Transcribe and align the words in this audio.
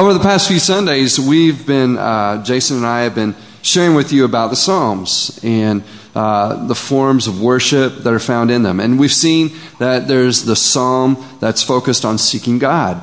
Over 0.00 0.14
the 0.14 0.20
past 0.20 0.48
few 0.48 0.58
Sundays, 0.58 1.20
we've 1.20 1.66
been, 1.66 1.98
uh, 1.98 2.42
Jason 2.42 2.78
and 2.78 2.86
I 2.86 3.02
have 3.02 3.14
been 3.14 3.34
sharing 3.60 3.94
with 3.94 4.14
you 4.14 4.24
about 4.24 4.48
the 4.48 4.56
Psalms 4.56 5.38
and 5.42 5.82
uh, 6.14 6.66
the 6.66 6.74
forms 6.74 7.26
of 7.26 7.42
worship 7.42 7.96
that 7.96 8.10
are 8.10 8.18
found 8.18 8.50
in 8.50 8.62
them. 8.62 8.80
And 8.80 8.98
we've 8.98 9.12
seen 9.12 9.50
that 9.78 10.08
there's 10.08 10.46
the 10.46 10.56
psalm 10.56 11.22
that's 11.38 11.62
focused 11.62 12.06
on 12.06 12.16
seeking 12.16 12.58
God. 12.58 13.02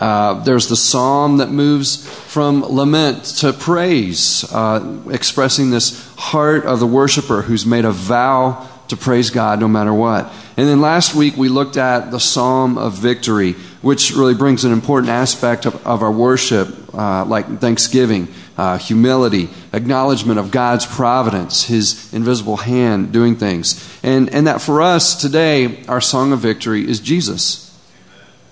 Uh, 0.00 0.42
there's 0.42 0.68
the 0.68 0.76
psalm 0.76 1.36
that 1.36 1.50
moves 1.50 2.08
from 2.08 2.62
lament 2.62 3.24
to 3.40 3.52
praise, 3.52 4.50
uh, 4.54 5.02
expressing 5.10 5.68
this 5.68 6.14
heart 6.16 6.64
of 6.64 6.80
the 6.80 6.86
worshiper 6.86 7.42
who's 7.42 7.66
made 7.66 7.84
a 7.84 7.92
vow 7.92 8.66
to 8.92 8.96
praise 8.96 9.30
God 9.30 9.58
no 9.58 9.68
matter 9.68 9.92
what. 9.92 10.30
And 10.58 10.68
then 10.68 10.82
last 10.82 11.14
week 11.14 11.34
we 11.36 11.48
looked 11.48 11.78
at 11.78 12.10
the 12.10 12.20
psalm 12.20 12.76
of 12.76 12.92
victory, 12.92 13.54
which 13.80 14.12
really 14.12 14.34
brings 14.34 14.66
an 14.66 14.72
important 14.72 15.10
aspect 15.10 15.64
of, 15.64 15.86
of 15.86 16.02
our 16.02 16.12
worship, 16.12 16.68
uh, 16.94 17.24
like 17.24 17.58
thanksgiving 17.58 18.28
uh, 18.58 18.76
humility, 18.76 19.48
acknowledgement 19.72 20.38
of 20.38 20.50
God's 20.50 20.84
providence, 20.84 21.64
His 21.64 22.12
invisible 22.12 22.58
hand 22.58 23.12
doing 23.12 23.34
things. 23.34 23.98
And, 24.02 24.28
and 24.32 24.46
that 24.46 24.60
for 24.60 24.82
us 24.82 25.18
today, 25.18 25.84
our 25.86 26.02
song 26.02 26.32
of 26.32 26.40
victory 26.40 26.86
is 26.86 27.00
Jesus. 27.00 27.70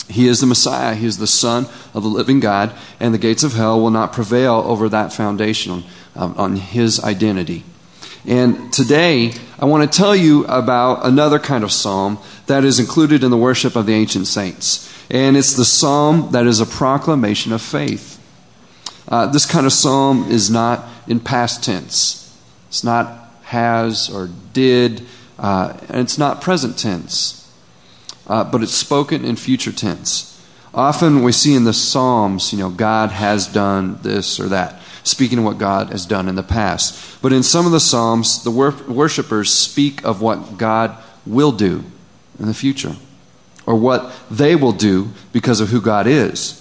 He 0.08 0.26
is 0.26 0.40
the 0.40 0.46
Messiah. 0.46 0.94
He 0.94 1.06
is 1.06 1.18
the 1.18 1.26
Son 1.26 1.66
of 1.92 2.02
the 2.02 2.08
living 2.08 2.40
God, 2.40 2.72
and 2.98 3.12
the 3.12 3.18
gates 3.18 3.44
of 3.44 3.52
hell 3.52 3.78
will 3.78 3.90
not 3.90 4.14
prevail 4.14 4.54
over 4.66 4.88
that 4.88 5.12
foundation 5.12 5.84
on, 6.16 6.34
on 6.36 6.56
His 6.56 6.98
identity. 6.98 7.64
And 8.26 8.72
today, 8.72 9.32
I 9.58 9.64
want 9.64 9.90
to 9.90 9.98
tell 9.98 10.14
you 10.14 10.44
about 10.46 11.06
another 11.06 11.38
kind 11.38 11.64
of 11.64 11.72
psalm 11.72 12.18
that 12.46 12.64
is 12.64 12.78
included 12.78 13.24
in 13.24 13.30
the 13.30 13.36
worship 13.36 13.76
of 13.76 13.86
the 13.86 13.94
ancient 13.94 14.26
saints. 14.26 14.86
And 15.10 15.36
it's 15.36 15.54
the 15.54 15.64
psalm 15.64 16.32
that 16.32 16.46
is 16.46 16.60
a 16.60 16.66
proclamation 16.66 17.52
of 17.52 17.62
faith. 17.62 18.18
Uh, 19.08 19.26
this 19.26 19.46
kind 19.46 19.66
of 19.66 19.72
psalm 19.72 20.30
is 20.30 20.50
not 20.50 20.84
in 21.08 21.20
past 21.20 21.64
tense. 21.64 22.38
It's 22.68 22.84
not 22.84 23.20
has 23.50 24.08
or 24.08 24.30
did, 24.52 25.04
uh, 25.38 25.76
and 25.88 26.02
it's 26.02 26.18
not 26.18 26.40
present 26.40 26.78
tense, 26.78 27.52
uh, 28.28 28.44
but 28.44 28.62
it's 28.62 28.74
spoken 28.74 29.24
in 29.24 29.34
future 29.34 29.72
tense. 29.72 30.40
Often 30.72 31.24
we 31.24 31.32
see 31.32 31.54
in 31.54 31.64
the 31.64 31.72
Psalms, 31.72 32.52
you 32.52 32.60
know, 32.60 32.70
God 32.70 33.10
has 33.10 33.48
done 33.48 33.98
this 34.02 34.38
or 34.38 34.48
that, 34.50 34.79
speaking 35.02 35.38
of 35.38 35.44
what 35.44 35.58
God 35.58 35.90
has 35.90 36.06
done 36.06 36.28
in 36.28 36.34
the 36.34 36.42
past. 36.42 37.20
But 37.22 37.32
in 37.32 37.42
some 37.42 37.66
of 37.66 37.72
the 37.72 37.80
Psalms, 37.80 38.44
the 38.44 38.50
wor- 38.50 38.74
worshippers 38.88 39.52
speak 39.52 40.04
of 40.04 40.20
what 40.20 40.58
God 40.58 40.96
will 41.26 41.52
do 41.52 41.84
in 42.38 42.46
the 42.46 42.54
future, 42.54 42.96
or 43.66 43.74
what 43.74 44.12
they 44.30 44.56
will 44.56 44.72
do 44.72 45.10
because 45.32 45.60
of 45.60 45.68
who 45.68 45.80
God 45.80 46.06
is. 46.06 46.56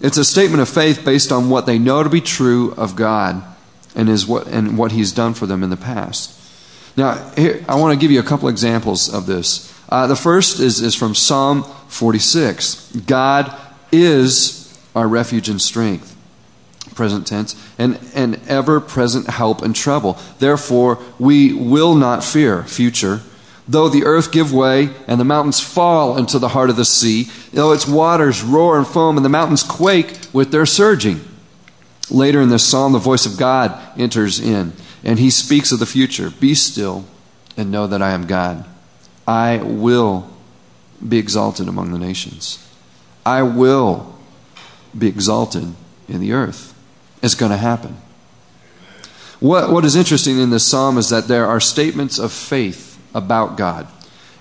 It's 0.00 0.16
a 0.16 0.24
statement 0.24 0.60
of 0.60 0.68
faith 0.68 1.04
based 1.04 1.30
on 1.30 1.48
what 1.48 1.66
they 1.66 1.78
know 1.78 2.02
to 2.02 2.10
be 2.10 2.20
true 2.20 2.72
of 2.74 2.96
God 2.96 3.42
and, 3.94 4.08
is 4.08 4.26
what, 4.26 4.46
and 4.48 4.76
what 4.76 4.92
He's 4.92 5.12
done 5.12 5.34
for 5.34 5.46
them 5.46 5.62
in 5.62 5.70
the 5.70 5.76
past. 5.76 6.38
Now, 6.96 7.14
here, 7.36 7.64
I 7.68 7.76
want 7.76 7.98
to 7.98 8.00
give 8.00 8.10
you 8.10 8.20
a 8.20 8.24
couple 8.24 8.48
examples 8.48 9.12
of 9.12 9.26
this. 9.26 9.72
Uh, 9.88 10.06
the 10.06 10.16
first 10.16 10.60
is, 10.60 10.80
is 10.80 10.94
from 10.94 11.14
Psalm 11.14 11.64
46 11.88 12.96
God 13.06 13.54
is 13.90 14.78
our 14.94 15.06
refuge 15.06 15.48
and 15.48 15.60
strength, 15.60 16.11
present 16.94 17.26
tense, 17.26 17.54
and, 17.78 17.98
and 18.14 18.40
ever 18.48 18.80
present 18.80 19.28
help 19.28 19.62
in 19.62 19.72
trouble. 19.72 20.18
Therefore, 20.38 20.98
we 21.18 21.52
will 21.52 21.94
not 21.94 22.24
fear, 22.24 22.62
future 22.64 23.20
Though 23.68 23.88
the 23.88 24.04
earth 24.04 24.32
give 24.32 24.52
way 24.52 24.90
and 25.06 25.20
the 25.20 25.24
mountains 25.24 25.60
fall 25.60 26.18
into 26.18 26.38
the 26.38 26.48
heart 26.48 26.70
of 26.70 26.76
the 26.76 26.84
sea, 26.84 27.30
though 27.52 27.72
its 27.72 27.86
waters 27.86 28.42
roar 28.42 28.76
and 28.76 28.86
foam 28.86 29.16
and 29.16 29.24
the 29.24 29.30
mountains 29.30 29.62
quake 29.62 30.18
with 30.32 30.50
their 30.50 30.66
surging. 30.66 31.20
Later 32.10 32.40
in 32.40 32.48
this 32.48 32.68
psalm, 32.68 32.92
the 32.92 32.98
voice 32.98 33.24
of 33.24 33.38
God 33.38 33.78
enters 33.98 34.40
in, 34.40 34.72
and 35.04 35.18
he 35.18 35.30
speaks 35.30 35.70
of 35.70 35.78
the 35.78 35.86
future. 35.86 36.30
Be 36.30 36.54
still 36.54 37.04
and 37.56 37.70
know 37.70 37.86
that 37.86 38.02
I 38.02 38.10
am 38.10 38.26
God. 38.26 38.66
I 39.26 39.58
will 39.58 40.28
be 41.06 41.18
exalted 41.18 41.68
among 41.68 41.92
the 41.92 41.98
nations. 41.98 42.68
I 43.24 43.42
will 43.42 44.18
be 44.96 45.06
exalted 45.06 45.72
in 46.08 46.20
the 46.20 46.32
earth. 46.32 46.71
It's 47.22 47.34
going 47.34 47.52
to 47.52 47.58
happen. 47.58 47.96
What, 49.40 49.70
what 49.70 49.84
is 49.84 49.96
interesting 49.96 50.38
in 50.38 50.50
this 50.50 50.66
psalm 50.66 50.98
is 50.98 51.08
that 51.10 51.28
there 51.28 51.46
are 51.46 51.60
statements 51.60 52.18
of 52.18 52.32
faith 52.32 52.98
about 53.14 53.56
God. 53.56 53.88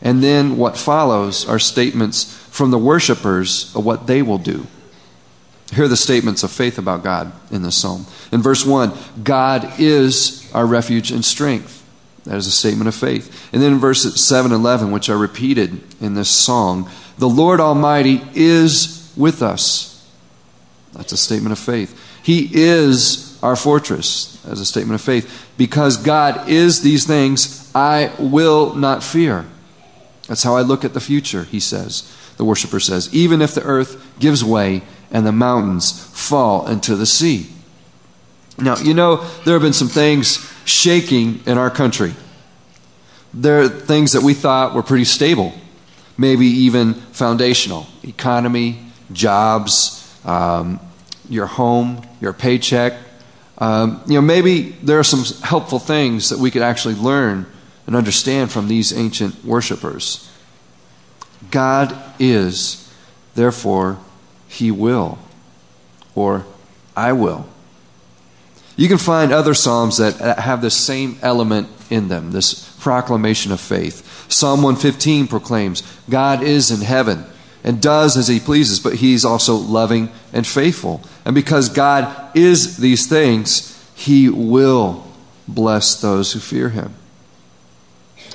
And 0.01 0.23
then 0.23 0.57
what 0.57 0.77
follows 0.77 1.47
are 1.47 1.59
statements 1.59 2.37
from 2.49 2.71
the 2.71 2.77
worshipers 2.77 3.75
of 3.75 3.85
what 3.85 4.07
they 4.07 4.21
will 4.21 4.37
do. 4.37 4.67
Here 5.73 5.85
are 5.85 5.87
the 5.87 5.97
statements 5.97 6.43
of 6.43 6.51
faith 6.51 6.77
about 6.77 7.03
God 7.03 7.31
in 7.49 7.61
this 7.61 7.77
psalm. 7.77 8.05
In 8.31 8.41
verse 8.41 8.65
1, 8.65 8.91
God 9.23 9.79
is 9.79 10.51
our 10.53 10.65
refuge 10.65 11.11
and 11.11 11.23
strength. 11.23 11.77
That 12.25 12.35
is 12.35 12.45
a 12.45 12.51
statement 12.51 12.87
of 12.87 12.95
faith. 12.95 13.49
And 13.53 13.61
then 13.61 13.73
in 13.73 13.79
verses 13.79 14.23
7 14.23 14.51
and 14.51 14.61
11, 14.61 14.91
which 14.91 15.09
are 15.09 15.17
repeated 15.17 15.81
in 16.01 16.13
this 16.13 16.29
song, 16.29 16.89
the 17.17 17.29
Lord 17.29 17.59
Almighty 17.59 18.21
is 18.35 19.11
with 19.15 19.41
us. 19.41 20.07
That's 20.93 21.13
a 21.13 21.17
statement 21.17 21.53
of 21.53 21.59
faith. 21.59 21.97
He 22.23 22.49
is 22.53 23.39
our 23.41 23.55
fortress. 23.55 24.31
as 24.45 24.59
a 24.59 24.65
statement 24.65 24.95
of 24.95 25.01
faith. 25.01 25.49
Because 25.57 25.97
God 25.97 26.49
is 26.49 26.81
these 26.81 27.05
things, 27.05 27.71
I 27.75 28.11
will 28.17 28.73
not 28.75 29.03
fear. 29.03 29.45
That's 30.27 30.43
how 30.43 30.55
I 30.55 30.61
look 30.61 30.83
at 30.83 30.93
the 30.93 30.99
future, 30.99 31.43
he 31.43 31.59
says. 31.59 32.11
The 32.37 32.45
worshiper 32.45 32.79
says, 32.79 33.13
even 33.13 33.41
if 33.41 33.53
the 33.53 33.63
earth 33.63 34.03
gives 34.19 34.43
way 34.43 34.81
and 35.11 35.25
the 35.25 35.31
mountains 35.31 35.91
fall 35.91 36.67
into 36.67 36.95
the 36.95 37.05
sea. 37.05 37.47
Now, 38.57 38.77
you 38.77 38.93
know, 38.93 39.17
there 39.45 39.53
have 39.53 39.61
been 39.61 39.73
some 39.73 39.89
things 39.89 40.49
shaking 40.65 41.41
in 41.45 41.57
our 41.57 41.69
country. 41.69 42.13
There 43.33 43.61
are 43.61 43.69
things 43.69 44.13
that 44.13 44.21
we 44.21 44.33
thought 44.33 44.73
were 44.73 44.83
pretty 44.83 45.05
stable, 45.05 45.53
maybe 46.17 46.45
even 46.45 46.93
foundational 46.93 47.87
economy, 48.03 48.79
jobs, 49.11 49.97
um, 50.25 50.79
your 51.31 51.47
home, 51.47 52.01
your 52.19 52.33
paycheck. 52.33 52.93
Um, 53.57 54.01
you 54.05 54.15
know, 54.15 54.21
maybe 54.21 54.71
there 54.83 54.99
are 54.99 55.03
some 55.03 55.23
helpful 55.41 55.79
things 55.79 56.29
that 56.29 56.39
we 56.39 56.51
could 56.51 56.61
actually 56.61 56.95
learn 56.95 57.45
and 57.87 57.95
understand 57.95 58.51
from 58.51 58.67
these 58.67 58.91
ancient 58.91 59.43
worshippers. 59.45 60.29
God 61.49 61.97
is, 62.19 62.93
therefore, 63.33 63.97
He 64.47 64.71
will, 64.71 65.17
or 66.15 66.45
I 66.95 67.13
will. 67.13 67.47
You 68.75 68.87
can 68.87 68.97
find 68.97 69.31
other 69.31 69.53
Psalms 69.53 69.97
that 69.97 70.39
have 70.39 70.61
the 70.61 70.69
same 70.69 71.17
element 71.21 71.69
in 71.89 72.09
them, 72.09 72.31
this 72.31 72.75
proclamation 72.79 73.51
of 73.51 73.61
faith. 73.61 74.25
Psalm 74.29 74.61
115 74.63 75.27
proclaims, 75.27 75.81
God 76.09 76.43
is 76.43 76.71
in 76.71 76.81
heaven 76.81 77.25
and 77.63 77.81
does 77.81 78.17
as 78.17 78.27
he 78.27 78.39
pleases, 78.39 78.79
but 78.79 78.95
he's 78.95 79.25
also 79.25 79.55
loving 79.55 80.09
and 80.33 80.45
faithful. 80.47 81.01
And 81.25 81.35
because 81.35 81.69
God 81.69 82.35
is 82.35 82.77
these 82.77 83.07
things, 83.07 83.77
he 83.95 84.29
will 84.29 85.05
bless 85.47 85.99
those 86.01 86.33
who 86.33 86.39
fear 86.39 86.69
him. 86.69 86.95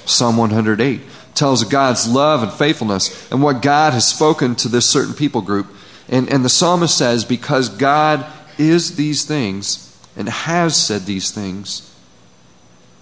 Psalm 0.04 0.36
108 0.36 1.00
tells 1.34 1.62
of 1.62 1.70
God's 1.70 2.08
love 2.08 2.42
and 2.42 2.52
faithfulness 2.52 3.30
and 3.30 3.42
what 3.42 3.62
God 3.62 3.92
has 3.92 4.06
spoken 4.06 4.54
to 4.56 4.68
this 4.68 4.88
certain 4.88 5.14
people 5.14 5.42
group. 5.42 5.66
And, 6.08 6.32
and 6.32 6.44
the 6.44 6.48
psalmist 6.48 6.96
says, 6.96 7.24
Because 7.24 7.68
God 7.68 8.24
is 8.58 8.96
these 8.96 9.24
things 9.24 9.82
and 10.16 10.28
has 10.28 10.80
said 10.80 11.02
these 11.02 11.30
things, 11.30 11.92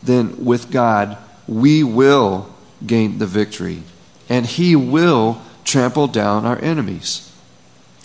then 0.03 0.45
with 0.45 0.71
God 0.71 1.16
we 1.47 1.84
will 1.84 2.53
gain 2.84 3.19
the 3.19 3.27
victory 3.27 3.83
and 4.28 4.47
He 4.47 4.75
will 4.75 5.41
trample 5.65 6.06
down 6.06 6.45
our 6.45 6.59
enemies. 6.61 7.31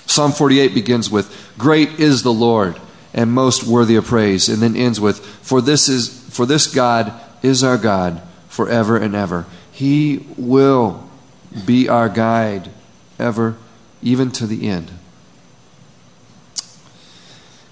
Psalm 0.10 0.32
48 0.32 0.74
begins 0.74 1.10
with, 1.10 1.54
Great 1.58 2.00
is 2.00 2.24
the 2.24 2.34
Lord 2.34 2.80
and 3.14 3.32
most 3.32 3.64
worthy 3.64 3.96
of 3.96 4.06
praise, 4.06 4.50
and 4.50 4.60
then 4.60 4.76
ends 4.76 5.00
with, 5.00 5.24
For 5.24 5.62
this 5.62 5.88
is 5.88 6.10
for 6.30 6.48
this 6.48 6.68
God 6.68 7.14
is 7.44 7.64
our 7.64 7.78
God 7.78 8.22
forever 8.48 8.98
and 8.98 9.16
ever. 9.16 9.46
He 9.72 10.26
will 10.36 11.08
be 11.66 11.88
our 11.88 12.10
guide 12.10 12.70
ever, 13.20 13.56
even 14.02 14.32
to 14.32 14.48
the 14.48 14.68
end. 14.68 14.92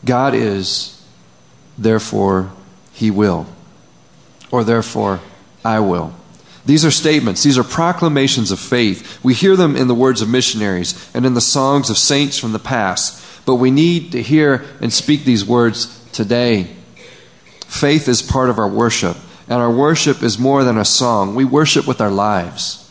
God 0.06 0.36
is, 0.36 1.04
therefore, 1.75 2.51
He 2.94 3.10
will. 3.10 3.48
Or 4.51 4.63
therefore, 4.63 5.22
I 5.66 5.80
will. 5.80 6.13
These 6.68 6.86
are 6.86 6.92
statements, 6.92 7.42
these 7.42 7.58
are 7.58 7.64
proclamations 7.64 8.52
of 8.52 8.60
faith. 8.60 9.24
We 9.24 9.34
hear 9.34 9.56
them 9.56 9.75
in 9.75 9.88
the 9.88 9.96
words 9.96 10.22
of 10.22 10.30
missionaries 10.30 11.10
and 11.16 11.25
in 11.25 11.34
the 11.34 11.42
songs 11.42 11.90
of 11.90 11.98
saints 11.98 12.38
from 12.38 12.52
the 12.52 12.60
past, 12.60 13.46
but 13.46 13.56
we 13.56 13.72
need 13.72 14.12
to 14.12 14.22
hear 14.22 14.64
and 14.80 14.94
speak 14.94 15.24
these 15.24 15.44
words 15.44 16.06
today. 16.12 16.75
Faith 17.66 18.08
is 18.08 18.22
part 18.22 18.50
of 18.50 18.60
our 18.60 18.69
worship. 18.69 19.18
And 19.50 19.60
our 19.60 19.72
worship 19.72 20.24
is 20.24 20.38
more 20.38 20.66
than 20.66 20.78
a 20.78 20.84
song. 20.86 21.34
We 21.34 21.46
worship 21.46 21.88
with 21.88 22.02
our 22.02 22.12
lives. 22.12 22.84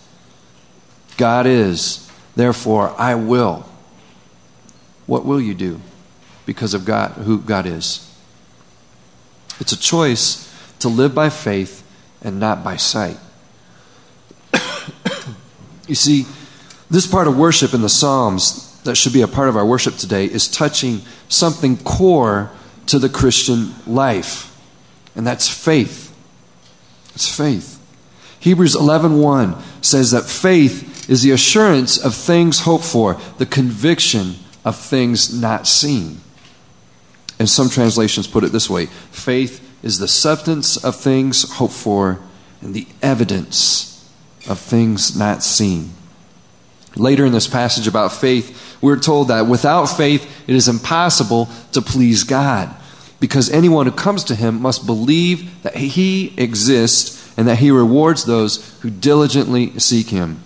God 1.18 1.46
is, 1.46 2.10
therefore, 2.34 2.94
I 2.98 3.14
will. 3.14 3.66
What 5.06 5.26
will 5.26 5.40
you 5.40 5.54
do? 5.54 5.80
because 6.46 6.72
of 6.72 6.84
God, 6.84 7.10
who 7.12 7.40
God 7.40 7.66
is. 7.66 8.02
It's 9.60 9.72
a 9.72 9.78
choice 9.78 10.42
to 10.78 10.88
live 10.88 11.14
by 11.14 11.28
faith 11.28 11.82
and 12.22 12.40
not 12.40 12.64
by 12.64 12.76
sight. 12.76 13.18
You 15.86 15.94
see, 15.94 16.26
this 16.90 17.06
part 17.06 17.26
of 17.26 17.36
worship 17.36 17.74
in 17.74 17.82
the 17.82 17.88
Psalms 17.88 18.80
that 18.82 18.96
should 18.96 19.12
be 19.12 19.22
a 19.22 19.28
part 19.28 19.48
of 19.48 19.56
our 19.56 19.66
worship 19.66 19.96
today 19.96 20.26
is 20.26 20.48
touching 20.48 21.02
something 21.28 21.76
core 21.78 22.50
to 22.86 22.98
the 22.98 23.08
Christian 23.08 23.74
life, 23.86 24.56
and 25.14 25.26
that's 25.26 25.48
faith. 25.48 26.14
It's 27.14 27.28
faith. 27.34 27.80
Hebrews 28.38 28.76
11:1 28.76 29.56
says 29.80 30.12
that 30.12 30.24
faith 30.24 31.10
is 31.10 31.22
the 31.22 31.32
assurance 31.32 31.98
of 31.98 32.14
things 32.14 32.60
hoped 32.60 32.84
for, 32.84 33.18
the 33.38 33.46
conviction 33.46 34.36
of 34.64 34.76
things 34.76 35.32
not 35.32 35.66
seen. 35.66 36.20
And 37.38 37.48
some 37.48 37.68
translations 37.68 38.26
put 38.26 38.44
it 38.44 38.52
this 38.52 38.70
way 38.70 38.86
faith 39.10 39.60
is 39.82 39.98
the 39.98 40.08
substance 40.08 40.76
of 40.76 40.96
things 40.96 41.50
hoped 41.54 41.74
for 41.74 42.20
and 42.60 42.72
the 42.72 42.86
evidence 43.02 43.95
of 44.48 44.58
things 44.58 45.16
not 45.16 45.42
seen. 45.42 45.90
Later 46.96 47.26
in 47.26 47.32
this 47.32 47.46
passage 47.46 47.86
about 47.86 48.12
faith, 48.12 48.78
we're 48.80 48.98
told 48.98 49.28
that 49.28 49.46
without 49.46 49.86
faith, 49.86 50.44
it 50.48 50.54
is 50.54 50.68
impossible 50.68 51.48
to 51.72 51.82
please 51.82 52.24
God 52.24 52.74
because 53.20 53.50
anyone 53.50 53.86
who 53.86 53.92
comes 53.92 54.24
to 54.24 54.34
him 54.34 54.60
must 54.60 54.86
believe 54.86 55.62
that 55.62 55.76
he 55.76 56.34
exists 56.36 57.32
and 57.36 57.48
that 57.48 57.58
he 57.58 57.70
rewards 57.70 58.24
those 58.24 58.78
who 58.80 58.90
diligently 58.90 59.78
seek 59.78 60.08
him. 60.08 60.42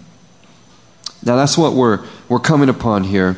Now, 1.23 1.37
that's 1.37 1.59
what 1.59 1.75
we're, 1.75 2.05
we're 2.29 2.41
coming 2.41 2.69
upon 2.69 3.05
here. 3.05 3.37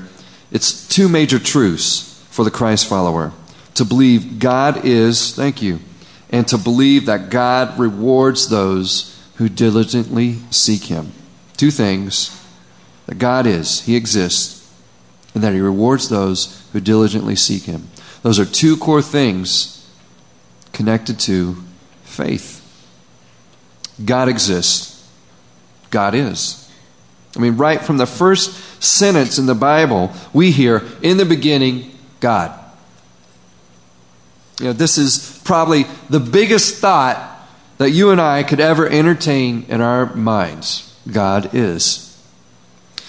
It's 0.50 0.87
two 0.87 1.08
major 1.08 1.38
truths 1.38 2.25
for 2.31 2.44
the 2.44 2.50
Christ 2.50 2.88
follower 2.88 3.32
to 3.75 3.85
believe 3.85 4.38
God 4.38 4.85
is, 4.85 5.35
thank 5.35 5.62
you, 5.62 5.81
and 6.31 6.47
to 6.49 6.58
believe 6.58 7.06
that 7.06 7.31
God 7.31 7.79
rewards 7.79 8.49
those 8.49 9.12
who 9.37 9.49
diligently 9.49 10.37
seek 10.50 10.84
Him. 10.84 11.12
Two 11.56 11.70
things 11.70 12.44
that 13.06 13.19
God 13.19 13.46
is, 13.46 13.82
He 13.82 13.96
exists, 13.96 14.70
and 15.34 15.43
that 15.43 15.52
He 15.52 15.61
rewards 15.61 16.08
those 16.08 16.67
who 16.73 16.81
diligently 16.81 17.37
seek 17.37 17.64
Him. 17.64 17.88
Those 18.23 18.38
are 18.38 18.44
two 18.44 18.76
core 18.76 19.02
things 19.02 19.88
connected 20.73 21.19
to 21.20 21.56
faith. 22.05 22.58
God 24.05 24.29
exists, 24.29 25.08
God 25.90 26.14
is. 26.14 26.70
I 27.37 27.40
mean, 27.40 27.56
right 27.56 27.81
from 27.81 27.96
the 27.96 28.06
first 28.06 28.82
sentence 28.82 29.38
in 29.38 29.46
the 29.46 29.55
Bible, 29.55 30.12
we 30.32 30.50
hear, 30.50 30.82
in 31.00 31.17
the 31.17 31.25
beginning, 31.25 31.96
God. 32.20 32.58
You 34.58 34.67
know, 34.67 34.73
this 34.73 34.99
is 34.99 35.40
probably 35.44 35.87
the 36.11 36.20
biggest 36.20 36.76
thought 36.76 37.31
that 37.82 37.90
you 37.90 38.11
and 38.11 38.20
I 38.20 38.44
could 38.44 38.61
ever 38.61 38.88
entertain 38.88 39.67
in 39.69 39.81
our 39.81 40.14
minds. 40.14 40.96
God 41.11 41.52
is. 41.52 42.08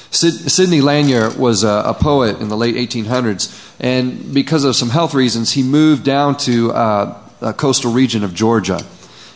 Sidney 0.10 0.81
Lanier 0.81 1.30
was 1.30 1.64
a, 1.64 1.84
a, 1.86 1.94
poet 1.94 2.40
in 2.40 2.50
the 2.50 2.58
late 2.58 2.74
1800s, 2.74 3.75
and 3.80 4.34
because 4.34 4.64
of 4.64 4.75
some 4.75 4.90
health 4.90 5.14
reasons, 5.14 5.52
he 5.52 5.62
moved 5.62 6.04
down 6.04 6.38
to 6.38 6.72
uh, 6.72 7.20
a 7.42 7.54
coastal 7.54 7.92
region 7.92 8.24
of 8.24 8.34
Georgia, 8.34 8.81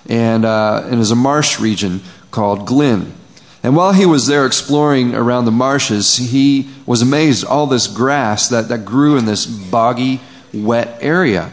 and, 0.09 0.43
uh, 0.43 0.87
and 0.89 0.99
is 0.99 1.11
a 1.11 1.15
marsh 1.15 1.59
region 1.59 2.01
called 2.31 2.65
Glynn. 2.65 3.13
And 3.61 3.75
while 3.75 3.93
he 3.93 4.07
was 4.07 4.25
there 4.25 4.47
exploring 4.47 5.13
around 5.13 5.45
the 5.45 5.51
marshes, 5.51 6.17
he 6.17 6.67
was 6.87 7.03
amazed 7.03 7.43
at 7.43 7.49
all 7.51 7.67
this 7.67 7.85
grass 7.85 8.49
that, 8.49 8.69
that 8.69 8.85
grew 8.85 9.17
in 9.17 9.25
this 9.25 9.45
boggy, 9.45 10.19
wet 10.51 10.97
area. 10.99 11.51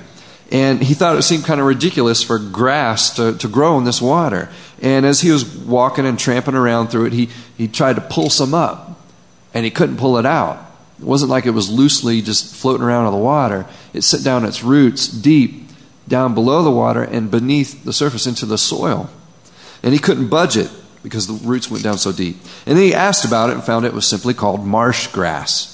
And 0.50 0.82
he 0.82 0.94
thought 0.94 1.17
it 1.17 1.23
seemed 1.23 1.44
kind 1.44 1.61
of 1.61 1.67
ridiculous 1.67 2.23
for 2.23 2.38
grass 2.38 3.17
to, 3.17 3.37
to 3.38 3.49
grow 3.49 3.79
in 3.79 3.85
this 3.85 4.00
water. 4.00 4.50
And 4.82 5.06
as 5.06 5.20
he 5.20 5.31
was 5.31 5.44
walking 5.44 6.06
and 6.06 6.19
tramping 6.19 6.55
around 6.55 6.88
through 6.88 7.06
it, 7.06 7.12
he, 7.12 7.31
he 7.56 7.67
tried 7.67 7.96
to 7.96 8.02
pull 8.02 8.31
some 8.31 8.55
up, 8.55 9.00
and 9.55 9.64
he 9.64 9.70
couldn't 9.70 9.96
pull 9.96 10.19
it 10.19 10.26
out. 10.26 10.64
It 10.99 11.05
wasn't 11.05 11.31
like 11.31 11.46
it 11.46 11.50
was 11.50 11.70
loosely 11.70 12.23
just 12.23 12.55
floating 12.55 12.85
around 12.85 13.06
in 13.06 13.12
the 13.12 13.19
water. 13.19 13.67
It 13.93 14.02
set 14.02 14.23
down 14.23 14.44
its 14.44 14.62
roots 14.62 15.08
deep 15.08 15.62
down 16.06 16.35
below 16.35 16.62
the 16.62 16.70
water 16.70 17.02
and 17.02 17.31
beneath 17.31 17.85
the 17.85 17.93
surface 17.93 18.26
into 18.26 18.46
the 18.46 18.58
soil. 18.58 19.11
And 19.82 19.93
he 19.93 19.99
couldn't 19.99 20.29
budge 20.29 20.56
it 20.56 20.70
because 21.02 21.26
the 21.26 21.46
roots 21.46 21.70
went 21.70 21.82
down 21.82 21.99
so 21.99 22.12
deep. 22.12 22.37
And 22.67 22.76
then 22.76 22.85
he 22.85 22.94
asked 22.94 23.25
about 23.25 23.50
it 23.50 23.55
and 23.55 23.64
found 23.64 23.85
it 23.85 23.93
was 23.93 24.06
simply 24.06 24.35
called 24.35 24.64
marsh 24.64 25.06
grass. 25.08 25.70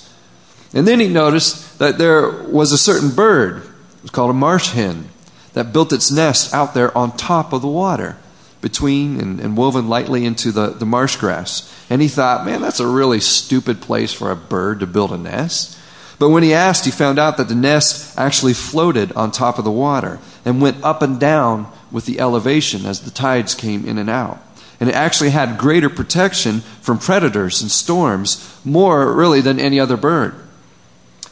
And 0.73 0.87
then 0.87 1.01
he 1.01 1.09
noticed 1.09 1.79
that 1.79 1.99
there 1.99 2.31
was 2.45 2.73
a 2.73 2.79
certain 2.79 3.11
bird 3.11 3.70
it 4.01 4.05
was 4.05 4.11
called 4.11 4.31
a 4.31 4.35
marsh 4.35 4.73
hen 4.73 5.11
that 5.53 5.73
built 5.73 5.93
its 5.93 6.11
nest 6.11 6.55
out 6.55 6.73
there 6.73 6.97
on 6.97 7.17
top 7.17 7.53
of 7.53 7.61
the 7.61 7.69
water, 7.69 8.17
between 8.61 9.21
and, 9.21 9.41
and 9.41 9.57
woven 9.57 9.89
lightly 9.89 10.25
into 10.25 10.53
the, 10.53 10.69
the 10.69 10.87
marsh 10.87 11.17
grass. 11.17 11.71
And 11.91 12.01
he 12.01 12.09
thought, 12.09 12.47
man, 12.47 12.61
that's 12.61 12.81
a 12.81 12.87
really 12.87 13.21
stupid 13.21 13.81
place 13.81 14.13
for 14.13 14.31
a 14.31 14.37
bird 14.37 14.81
to 14.81 14.87
build 14.87 15.13
a 15.13 15.19
nest. 15.19 15.79
But 16.19 16.31
when 16.31 16.43
he 16.43 16.53
asked, 16.53 16.85
he 16.85 16.91
found 16.91 17.19
out 17.19 17.37
that 17.39 17.49
the 17.49 17.55
nest 17.55 18.19
actually 18.19 18.53
floated 18.53 19.13
on 19.13 19.31
top 19.31 19.59
of 19.59 19.65
the 19.65 19.71
water 19.71 20.19
and 20.45 20.61
went 20.61 20.83
up 20.85 21.03
and 21.03 21.19
down 21.19 21.71
with 21.91 22.07
the 22.07 22.21
elevation 22.21 22.87
as 22.87 23.01
the 23.01 23.11
tides 23.11 23.55
came 23.55 23.87
in 23.87 23.99
and 23.99 24.11
out. 24.11 24.39
And 24.79 24.89
it 24.89 24.95
actually 24.95 25.31
had 25.31 25.59
greater 25.59 25.91
protection 25.91 26.61
from 26.81 26.99
predators 26.99 27.61
and 27.61 27.71
storms, 27.71 28.59
more 28.65 29.15
really 29.15 29.41
than 29.41 29.59
any 29.59 29.81
other 29.81 29.97
bird. 29.97 30.35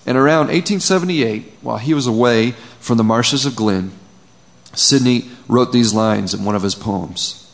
And 0.09 0.17
around 0.17 0.47
1878, 0.47 1.59
while 1.61 1.77
he 1.77 1.93
was 1.93 2.07
away 2.07 2.53
from 2.81 2.97
the 2.97 3.05
marshes 3.05 3.45
of 3.45 3.55
Glynn, 3.55 3.91
Sidney 4.73 5.29
wrote 5.47 5.71
these 5.71 5.93
lines 5.93 6.33
in 6.33 6.47
one 6.47 6.55
of 6.55 6.63
his 6.63 6.75
poems 6.75 7.53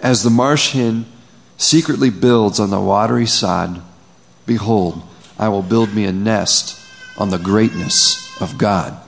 As 0.00 0.24
the 0.24 0.28
marsh 0.28 0.72
hen 0.72 1.06
secretly 1.56 2.10
builds 2.10 2.58
on 2.58 2.70
the 2.70 2.80
watery 2.80 3.26
sod, 3.26 3.80
behold, 4.44 5.04
I 5.38 5.48
will 5.50 5.62
build 5.62 5.94
me 5.94 6.04
a 6.04 6.10
nest 6.10 6.76
on 7.16 7.30
the 7.30 7.38
greatness 7.38 8.42
of 8.42 8.58
God. 8.58 9.00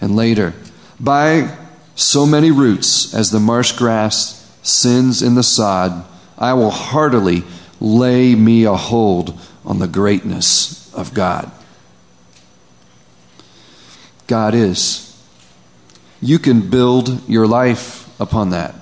And 0.00 0.16
later, 0.16 0.54
by 0.98 1.56
so 1.94 2.26
many 2.26 2.50
roots 2.50 3.14
as 3.14 3.30
the 3.30 3.38
marsh 3.38 3.70
grass 3.70 4.58
sins 4.64 5.22
in 5.22 5.36
the 5.36 5.44
sod, 5.44 6.04
I 6.36 6.54
will 6.54 6.72
heartily 6.72 7.44
lay 7.78 8.34
me 8.34 8.64
a 8.64 8.74
hold 8.74 9.38
on 9.64 9.78
the 9.78 9.86
greatness 9.86 10.83
of 10.94 11.14
God. 11.14 11.50
God 14.26 14.54
is. 14.54 15.10
You 16.20 16.38
can 16.38 16.70
build 16.70 17.28
your 17.28 17.46
life 17.46 18.08
upon 18.20 18.50
that. 18.50 18.74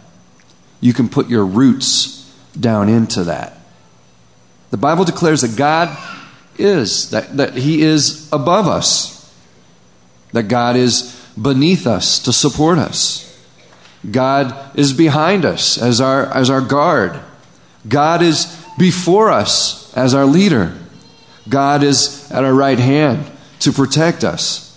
You 0.81 0.93
can 0.93 1.09
put 1.09 1.29
your 1.29 1.45
roots 1.45 2.33
down 2.59 2.89
into 2.89 3.25
that. 3.25 3.59
The 4.71 4.77
Bible 4.77 5.05
declares 5.05 5.43
that 5.43 5.57
God 5.57 5.97
is, 6.59 7.11
that, 7.11 7.37
that 7.37 7.55
He 7.55 7.83
is 7.83 8.29
above 8.33 8.69
us, 8.69 9.35
that 10.33 10.45
God 10.45 10.77
is 10.77 11.19
beneath 11.41 11.87
us 11.87 12.19
to 12.21 12.33
support 12.33 12.79
us. 12.79 13.29
God 14.09 14.77
is 14.77 14.93
behind 14.93 15.45
us 15.45 15.81
as 15.81 16.01
our, 16.01 16.27
as 16.27 16.51
our 16.51 16.61
guard. 16.61 17.21
God 17.89 18.23
is 18.23 18.65
before 18.79 19.31
us 19.31 19.95
as 19.97 20.15
our 20.15 20.25
leader. 20.25 20.77
God 21.49 21.83
is 21.83 22.31
at 22.31 22.45
our 22.45 22.55
right 22.55 22.79
hand 22.79 23.31
to 23.61 23.73
protect 23.73 24.25
us. 24.25 24.69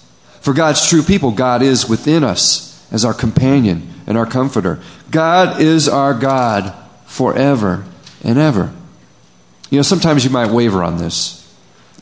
For 0.41 0.53
God's 0.53 0.87
true 0.87 1.01
people, 1.01 1.31
God 1.31 1.61
is 1.61 1.89
within 1.89 2.23
us 2.23 2.87
as 2.91 3.03
our 3.03 3.13
companion 3.13 3.93
and 4.07 4.17
our 4.17 4.25
comforter. 4.25 4.79
God 5.11 5.61
is 5.61 5.87
our 5.87 6.13
God 6.13 6.73
forever 7.05 7.85
and 8.23 8.37
ever. 8.37 8.73
You 9.69 9.79
know, 9.79 9.83
sometimes 9.83 10.23
you 10.23 10.29
might 10.29 10.51
waver 10.51 10.83
on 10.83 10.97
this. 10.97 11.41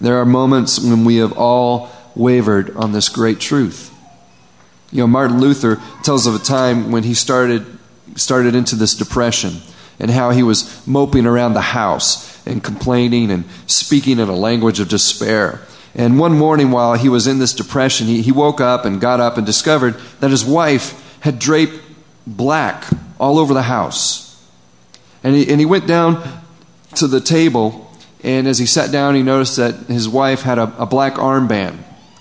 There 0.02 0.18
are 0.18 0.26
moments 0.26 0.80
when 0.80 1.06
we 1.06 1.18
have 1.18 1.38
all 1.38 1.90
wavered 2.16 2.76
on 2.76 2.92
this 2.92 3.10
great 3.10 3.40
truth. 3.40 3.92
You 4.92 5.00
know, 5.00 5.08
Martin 5.08 5.40
Luther 5.40 5.82
tells 6.04 6.28
of 6.28 6.36
a 6.36 6.40
time 6.40 6.92
when 6.92 7.04
he 7.04 7.14
started 7.14 7.66
started 8.16 8.54
into 8.54 8.76
this 8.76 8.94
depression 8.94 9.54
and 10.00 10.12
how 10.12 10.32
he 10.32 10.44
was 10.44 10.86
moping 10.86 11.26
around 11.26 11.54
the 11.54 11.62
house 11.62 12.33
and 12.46 12.64
complaining 12.64 13.32
and 13.32 13.46
speaking 13.68 14.20
in 14.20 14.30
a 14.30 14.36
language 14.36 14.80
of 14.80 14.90
despair. 14.90 15.62
And 15.96 16.18
one 16.18 16.38
morning, 16.38 16.72
while 16.72 16.96
he 16.96 17.10
was 17.10 17.28
in 17.28 17.40
this 17.40 17.54
depression, 17.54 18.08
he, 18.08 18.22
he 18.22 18.32
woke 18.32 18.60
up 18.60 18.86
and 18.86 19.00
got 19.00 19.20
up 19.20 19.38
and 19.38 19.46
discovered 19.46 19.96
that 20.20 20.32
his 20.32 20.44
wife 20.44 21.20
had 21.20 21.40
draped 21.40 21.80
black 22.26 22.86
all 23.20 23.38
over 23.38 23.54
the 23.54 23.64
house. 23.64 24.24
And 25.24 25.36
he, 25.36 25.50
and 25.50 25.60
he 25.60 25.66
went 25.66 25.88
down 25.88 26.42
to 26.96 27.08
the 27.08 27.22
table, 27.22 27.92
and 28.24 28.48
as 28.48 28.58
he 28.58 28.66
sat 28.66 28.92
down, 28.92 29.16
he 29.16 29.24
noticed 29.24 29.58
that 29.58 29.76
his 29.88 30.10
wife 30.10 30.42
had 30.42 30.58
a, 30.58 30.74
a 30.82 30.86
black 30.86 31.14
armband 31.14 31.78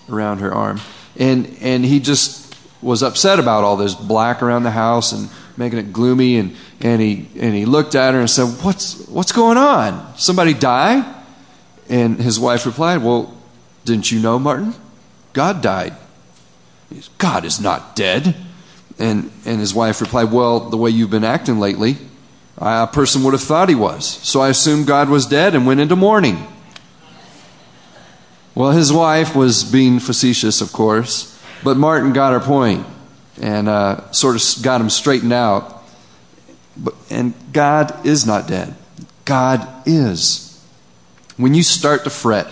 around 0.08 0.38
her 0.38 0.52
arm. 0.52 0.80
And, 1.16 1.56
and 1.60 1.84
he 1.84 2.00
just 2.00 2.54
was 2.82 3.02
upset 3.02 3.38
about 3.38 3.64
all 3.64 3.76
this 3.76 3.94
black 3.94 4.42
around 4.42 4.64
the 4.64 4.70
house 4.70 5.12
and 5.12 5.30
making 5.56 5.78
it 5.78 5.92
gloomy. 5.92 6.36
And, 6.36 6.56
and, 6.80 7.00
he, 7.00 7.28
and 7.38 7.54
he 7.54 7.64
looked 7.64 7.94
at 7.94 8.14
her 8.14 8.20
and 8.20 8.30
said, 8.30 8.46
what's, 8.64 9.06
what's 9.08 9.32
going 9.32 9.58
on? 9.58 10.16
Somebody 10.16 10.54
die? 10.54 11.22
And 11.88 12.18
his 12.18 12.40
wife 12.40 12.64
replied, 12.64 13.02
Well, 13.02 13.36
didn't 13.84 14.10
you 14.10 14.20
know, 14.20 14.38
Martin? 14.38 14.74
God 15.32 15.62
died. 15.62 15.94
God 17.18 17.44
is 17.44 17.60
not 17.60 17.96
dead. 17.96 18.34
And, 18.98 19.30
and 19.44 19.60
his 19.60 19.74
wife 19.74 20.00
replied, 20.00 20.32
Well, 20.32 20.70
the 20.70 20.76
way 20.76 20.90
you've 20.90 21.10
been 21.10 21.24
acting 21.24 21.58
lately, 21.58 21.98
a 22.56 22.86
person 22.86 23.22
would 23.24 23.34
have 23.34 23.42
thought 23.42 23.68
he 23.68 23.74
was. 23.74 24.06
So 24.06 24.40
I 24.40 24.48
assumed 24.48 24.86
God 24.86 25.08
was 25.08 25.26
dead 25.26 25.54
and 25.54 25.66
went 25.66 25.80
into 25.80 25.96
mourning. 25.96 26.46
Well, 28.54 28.72
his 28.72 28.92
wife 28.92 29.34
was 29.34 29.64
being 29.64 29.98
facetious, 29.98 30.60
of 30.60 30.72
course, 30.72 31.38
but 31.64 31.76
Martin 31.76 32.12
got 32.12 32.32
her 32.32 32.40
point 32.40 32.86
and 33.40 33.68
uh, 33.68 34.10
sort 34.12 34.36
of 34.36 34.62
got 34.62 34.80
him 34.80 34.90
straightened 34.90 35.32
out. 35.32 35.82
But, 36.76 36.94
and 37.10 37.34
God 37.52 38.06
is 38.06 38.26
not 38.26 38.48
dead. 38.48 38.74
God 39.24 39.66
is. 39.86 40.48
When 41.36 41.54
you 41.54 41.62
start 41.62 42.04
to 42.04 42.10
fret, 42.10 42.46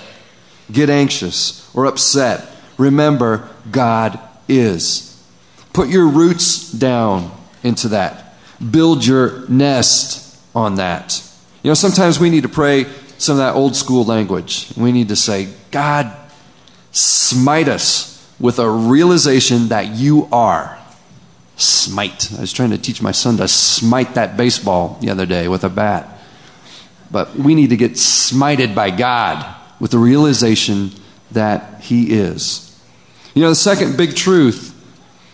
get 0.70 0.90
anxious, 0.90 1.70
or 1.74 1.86
upset, 1.86 2.46
remember 2.78 3.48
God 3.70 4.18
is. 4.48 5.06
Put 5.72 5.88
your 5.88 6.08
roots 6.08 6.70
down 6.72 7.30
into 7.62 7.88
that. 7.88 8.34
Build 8.70 9.06
your 9.06 9.48
nest 9.48 10.38
on 10.54 10.76
that. 10.76 11.22
You 11.62 11.70
know, 11.70 11.74
sometimes 11.74 12.18
we 12.18 12.30
need 12.30 12.42
to 12.42 12.48
pray 12.48 12.86
some 13.18 13.34
of 13.34 13.38
that 13.38 13.54
old 13.54 13.76
school 13.76 14.04
language. 14.04 14.72
We 14.76 14.92
need 14.92 15.08
to 15.08 15.16
say, 15.16 15.48
God, 15.70 16.14
smite 16.90 17.68
us 17.68 18.09
with 18.40 18.58
a 18.58 18.68
realization 18.68 19.68
that 19.68 19.88
you 19.94 20.28
are. 20.32 20.78
Smite. 21.56 22.32
I 22.32 22.40
was 22.40 22.52
trying 22.52 22.70
to 22.70 22.78
teach 22.78 23.02
my 23.02 23.12
son 23.12 23.36
to 23.36 23.46
smite 23.46 24.14
that 24.14 24.36
baseball 24.36 24.96
the 25.02 25.10
other 25.10 25.26
day 25.26 25.46
with 25.46 25.62
a 25.62 25.68
bat. 25.68 26.08
But 27.10 27.36
we 27.36 27.54
need 27.54 27.70
to 27.70 27.76
get 27.76 27.92
smited 27.92 28.74
by 28.74 28.90
God 28.90 29.54
with 29.78 29.90
the 29.90 29.98
realization 29.98 30.90
that 31.32 31.82
He 31.82 32.12
is. 32.12 32.66
You 33.34 33.42
know, 33.42 33.50
the 33.50 33.54
second 33.54 33.96
big 33.96 34.16
truth 34.16 34.74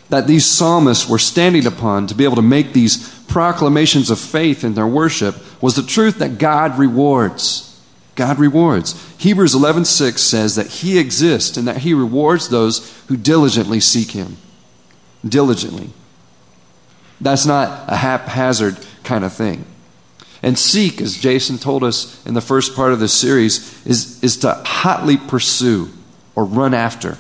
that 0.08 0.26
these 0.26 0.44
psalmists 0.44 1.08
were 1.08 1.18
standing 1.18 1.66
upon 1.66 2.06
to 2.08 2.14
be 2.14 2.24
able 2.24 2.36
to 2.36 2.42
make 2.42 2.72
these 2.72 3.14
proclamations 3.24 4.10
of 4.10 4.18
faith 4.18 4.64
in 4.64 4.74
their 4.74 4.86
worship 4.86 5.36
was 5.62 5.76
the 5.76 5.82
truth 5.82 6.18
that 6.18 6.38
God 6.38 6.78
rewards. 6.78 7.75
God 8.16 8.38
rewards. 8.38 8.94
Hebrews 9.18 9.54
11:6 9.54 10.18
says 10.22 10.56
that 10.56 10.66
he 10.66 10.98
exists 10.98 11.56
and 11.56 11.68
that 11.68 11.78
he 11.78 11.94
rewards 11.94 12.48
those 12.48 12.92
who 13.08 13.16
diligently 13.16 13.78
seek 13.78 14.12
him. 14.12 14.38
Diligently. 15.26 15.90
That's 17.20 17.46
not 17.46 17.84
a 17.88 17.96
haphazard 17.96 18.78
kind 19.04 19.24
of 19.24 19.32
thing. 19.32 19.64
And 20.42 20.58
seek, 20.58 21.00
as 21.00 21.16
Jason 21.16 21.58
told 21.58 21.82
us 21.82 22.24
in 22.26 22.34
the 22.34 22.40
first 22.40 22.74
part 22.74 22.92
of 22.92 23.00
this 23.00 23.12
series, 23.12 23.84
is, 23.86 24.22
is 24.22 24.36
to 24.38 24.52
hotly 24.64 25.16
pursue 25.16 25.88
or 26.34 26.44
run 26.44 26.74
after. 26.74 27.18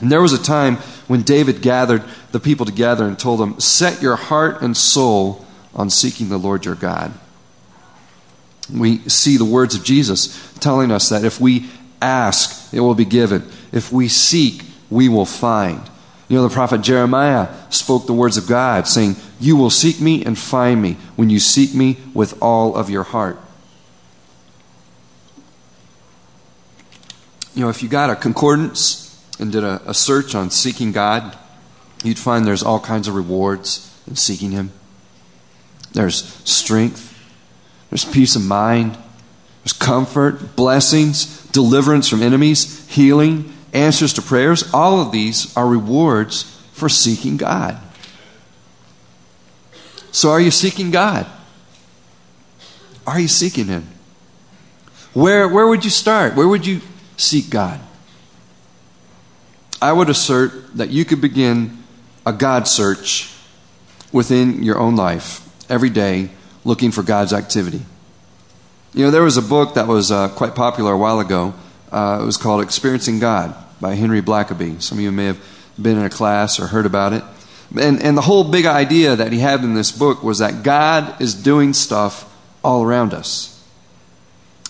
And 0.00 0.10
there 0.10 0.22
was 0.22 0.32
a 0.32 0.42
time 0.42 0.76
when 1.06 1.22
David 1.22 1.62
gathered 1.62 2.02
the 2.32 2.40
people 2.40 2.66
together 2.66 3.06
and 3.06 3.18
told 3.18 3.40
them, 3.40 3.60
Set 3.60 4.02
your 4.02 4.16
heart 4.16 4.62
and 4.62 4.76
soul 4.76 5.44
on 5.74 5.90
seeking 5.90 6.28
the 6.28 6.38
Lord 6.38 6.64
your 6.64 6.74
God. 6.74 7.12
We 8.72 8.98
see 9.08 9.36
the 9.36 9.44
words 9.44 9.74
of 9.74 9.84
Jesus 9.84 10.52
telling 10.58 10.90
us 10.90 11.10
that 11.10 11.24
if 11.24 11.40
we 11.40 11.68
ask, 12.00 12.72
it 12.72 12.80
will 12.80 12.94
be 12.94 13.04
given. 13.04 13.48
If 13.72 13.92
we 13.92 14.08
seek, 14.08 14.62
we 14.90 15.08
will 15.08 15.26
find. 15.26 15.80
You 16.28 16.36
know, 16.36 16.48
the 16.48 16.54
prophet 16.54 16.80
Jeremiah 16.80 17.48
spoke 17.70 18.06
the 18.06 18.14
words 18.14 18.36
of 18.36 18.46
God, 18.46 18.88
saying, 18.88 19.16
You 19.38 19.56
will 19.56 19.70
seek 19.70 20.00
me 20.00 20.24
and 20.24 20.38
find 20.38 20.80
me 20.80 20.96
when 21.16 21.28
you 21.30 21.38
seek 21.38 21.74
me 21.74 21.98
with 22.14 22.40
all 22.42 22.74
of 22.74 22.88
your 22.88 23.02
heart. 23.02 23.38
You 27.54 27.62
know, 27.62 27.68
if 27.68 27.82
you 27.82 27.88
got 27.88 28.10
a 28.10 28.16
concordance 28.16 29.22
and 29.38 29.52
did 29.52 29.62
a, 29.62 29.80
a 29.86 29.94
search 29.94 30.34
on 30.34 30.50
seeking 30.50 30.92
God, 30.92 31.36
you'd 32.02 32.18
find 32.18 32.46
there's 32.46 32.62
all 32.62 32.80
kinds 32.80 33.06
of 33.06 33.14
rewards 33.14 33.90
in 34.08 34.16
seeking 34.16 34.50
Him. 34.50 34.72
There's 35.92 36.24
strength, 36.48 37.13
there's 37.94 38.04
peace 38.04 38.34
of 38.34 38.44
mind, 38.44 38.98
there's 39.62 39.72
comfort, 39.72 40.56
blessings, 40.56 41.46
deliverance 41.52 42.08
from 42.08 42.22
enemies, 42.22 42.88
healing, 42.88 43.52
answers 43.72 44.12
to 44.14 44.20
prayers. 44.20 44.74
All 44.74 45.00
of 45.00 45.12
these 45.12 45.56
are 45.56 45.68
rewards 45.68 46.42
for 46.72 46.88
seeking 46.88 47.36
God. 47.36 47.80
So, 50.10 50.30
are 50.30 50.40
you 50.40 50.50
seeking 50.50 50.90
God? 50.90 51.24
Are 53.06 53.20
you 53.20 53.28
seeking 53.28 53.66
Him? 53.66 53.86
Where, 55.12 55.46
where 55.46 55.68
would 55.68 55.84
you 55.84 55.90
start? 55.90 56.34
Where 56.34 56.48
would 56.48 56.66
you 56.66 56.80
seek 57.16 57.48
God? 57.48 57.78
I 59.80 59.92
would 59.92 60.10
assert 60.10 60.76
that 60.78 60.90
you 60.90 61.04
could 61.04 61.20
begin 61.20 61.84
a 62.26 62.32
God 62.32 62.66
search 62.66 63.32
within 64.10 64.64
your 64.64 64.80
own 64.80 64.96
life 64.96 65.48
every 65.70 65.90
day 65.90 66.30
looking 66.64 66.90
for 66.90 67.02
God's 67.02 67.32
activity. 67.32 67.82
You 68.94 69.04
know, 69.04 69.10
there 69.10 69.22
was 69.22 69.36
a 69.36 69.42
book 69.42 69.74
that 69.74 69.86
was 69.86 70.10
uh, 70.10 70.28
quite 70.28 70.54
popular 70.54 70.92
a 70.92 70.98
while 70.98 71.20
ago. 71.20 71.54
Uh, 71.90 72.20
it 72.22 72.24
was 72.24 72.36
called 72.36 72.62
Experiencing 72.62 73.18
God 73.18 73.54
by 73.80 73.94
Henry 73.94 74.22
Blackaby. 74.22 74.80
Some 74.80 74.98
of 74.98 75.04
you 75.04 75.12
may 75.12 75.26
have 75.26 75.40
been 75.80 75.98
in 75.98 76.04
a 76.04 76.10
class 76.10 76.60
or 76.60 76.68
heard 76.68 76.86
about 76.86 77.12
it. 77.12 77.22
And, 77.76 78.00
and 78.02 78.16
the 78.16 78.22
whole 78.22 78.44
big 78.44 78.66
idea 78.66 79.16
that 79.16 79.32
he 79.32 79.40
had 79.40 79.64
in 79.64 79.74
this 79.74 79.90
book 79.90 80.22
was 80.22 80.38
that 80.38 80.62
God 80.62 81.20
is 81.20 81.34
doing 81.34 81.72
stuff 81.72 82.32
all 82.62 82.82
around 82.82 83.12
us. 83.12 83.50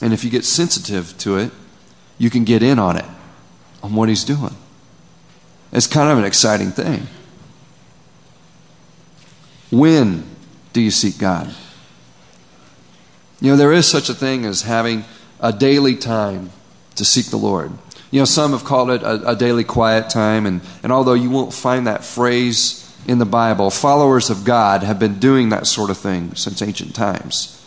And 0.00 0.12
if 0.12 0.24
you 0.24 0.30
get 0.30 0.44
sensitive 0.44 1.16
to 1.18 1.36
it, 1.36 1.50
you 2.18 2.30
can 2.30 2.44
get 2.44 2.62
in 2.62 2.78
on 2.78 2.96
it, 2.96 3.04
on 3.82 3.94
what 3.94 4.08
he's 4.08 4.24
doing. 4.24 4.54
It's 5.72 5.86
kind 5.86 6.10
of 6.10 6.18
an 6.18 6.24
exciting 6.24 6.70
thing. 6.70 7.08
When 9.70 10.24
do 10.72 10.80
you 10.80 10.90
seek 10.90 11.18
God? 11.18 11.54
You 13.44 13.50
know, 13.50 13.56
there 13.58 13.74
is 13.74 13.86
such 13.86 14.08
a 14.08 14.14
thing 14.14 14.46
as 14.46 14.62
having 14.62 15.04
a 15.38 15.52
daily 15.52 15.96
time 15.96 16.48
to 16.94 17.04
seek 17.04 17.26
the 17.26 17.36
Lord. 17.36 17.72
You 18.10 18.20
know, 18.20 18.24
some 18.24 18.52
have 18.52 18.64
called 18.64 18.88
it 18.88 19.02
a, 19.02 19.32
a, 19.32 19.36
daily 19.36 19.64
quiet 19.64 20.08
time, 20.08 20.46
and, 20.46 20.62
and 20.82 20.90
although 20.90 21.12
you 21.12 21.28
won't 21.28 21.52
find 21.52 21.86
that 21.86 22.06
phrase 22.06 22.90
in 23.06 23.18
the 23.18 23.26
Bible, 23.26 23.68
followers 23.68 24.30
of 24.30 24.46
God 24.46 24.82
have 24.82 24.98
been 24.98 25.18
doing 25.18 25.50
that 25.50 25.66
sort 25.66 25.90
of 25.90 25.98
thing 25.98 26.34
since 26.34 26.62
ancient 26.62 26.94
times. 26.94 27.62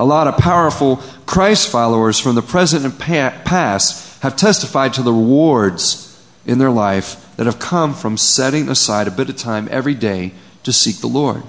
A 0.00 0.04
lot 0.04 0.26
of 0.26 0.36
powerful 0.36 0.96
Christ 1.26 1.70
followers 1.70 2.18
from 2.18 2.34
the 2.34 2.42
present 2.42 2.84
and 2.84 2.98
past 2.98 4.22
have 4.24 4.34
testified 4.34 4.94
to 4.94 5.02
the 5.04 5.12
rewards 5.12 6.20
in 6.44 6.58
their 6.58 6.72
life 6.72 7.36
that 7.36 7.46
have 7.46 7.60
come 7.60 7.94
from 7.94 8.16
setting 8.16 8.68
aside 8.68 9.06
a 9.06 9.12
bit 9.12 9.28
of 9.28 9.36
time 9.36 9.68
every 9.70 9.94
day 9.94 10.32
to 10.64 10.72
seek 10.72 10.96
the 10.96 11.06
Lord. 11.06 11.44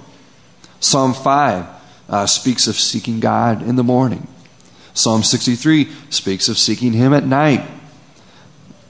Psalm 0.79 1.15
5 1.15 1.80
uh, 2.11 2.27
speaks 2.27 2.67
of 2.67 2.75
seeking 2.75 3.19
God 3.19 3.63
in 3.63 3.77
the 3.77 3.83
morning. 3.83 4.27
Psalm 4.93 5.23
63 5.23 5.89
speaks 6.09 6.49
of 6.49 6.57
seeking 6.57 6.91
Him 6.91 7.13
at 7.13 7.25
night. 7.25 7.67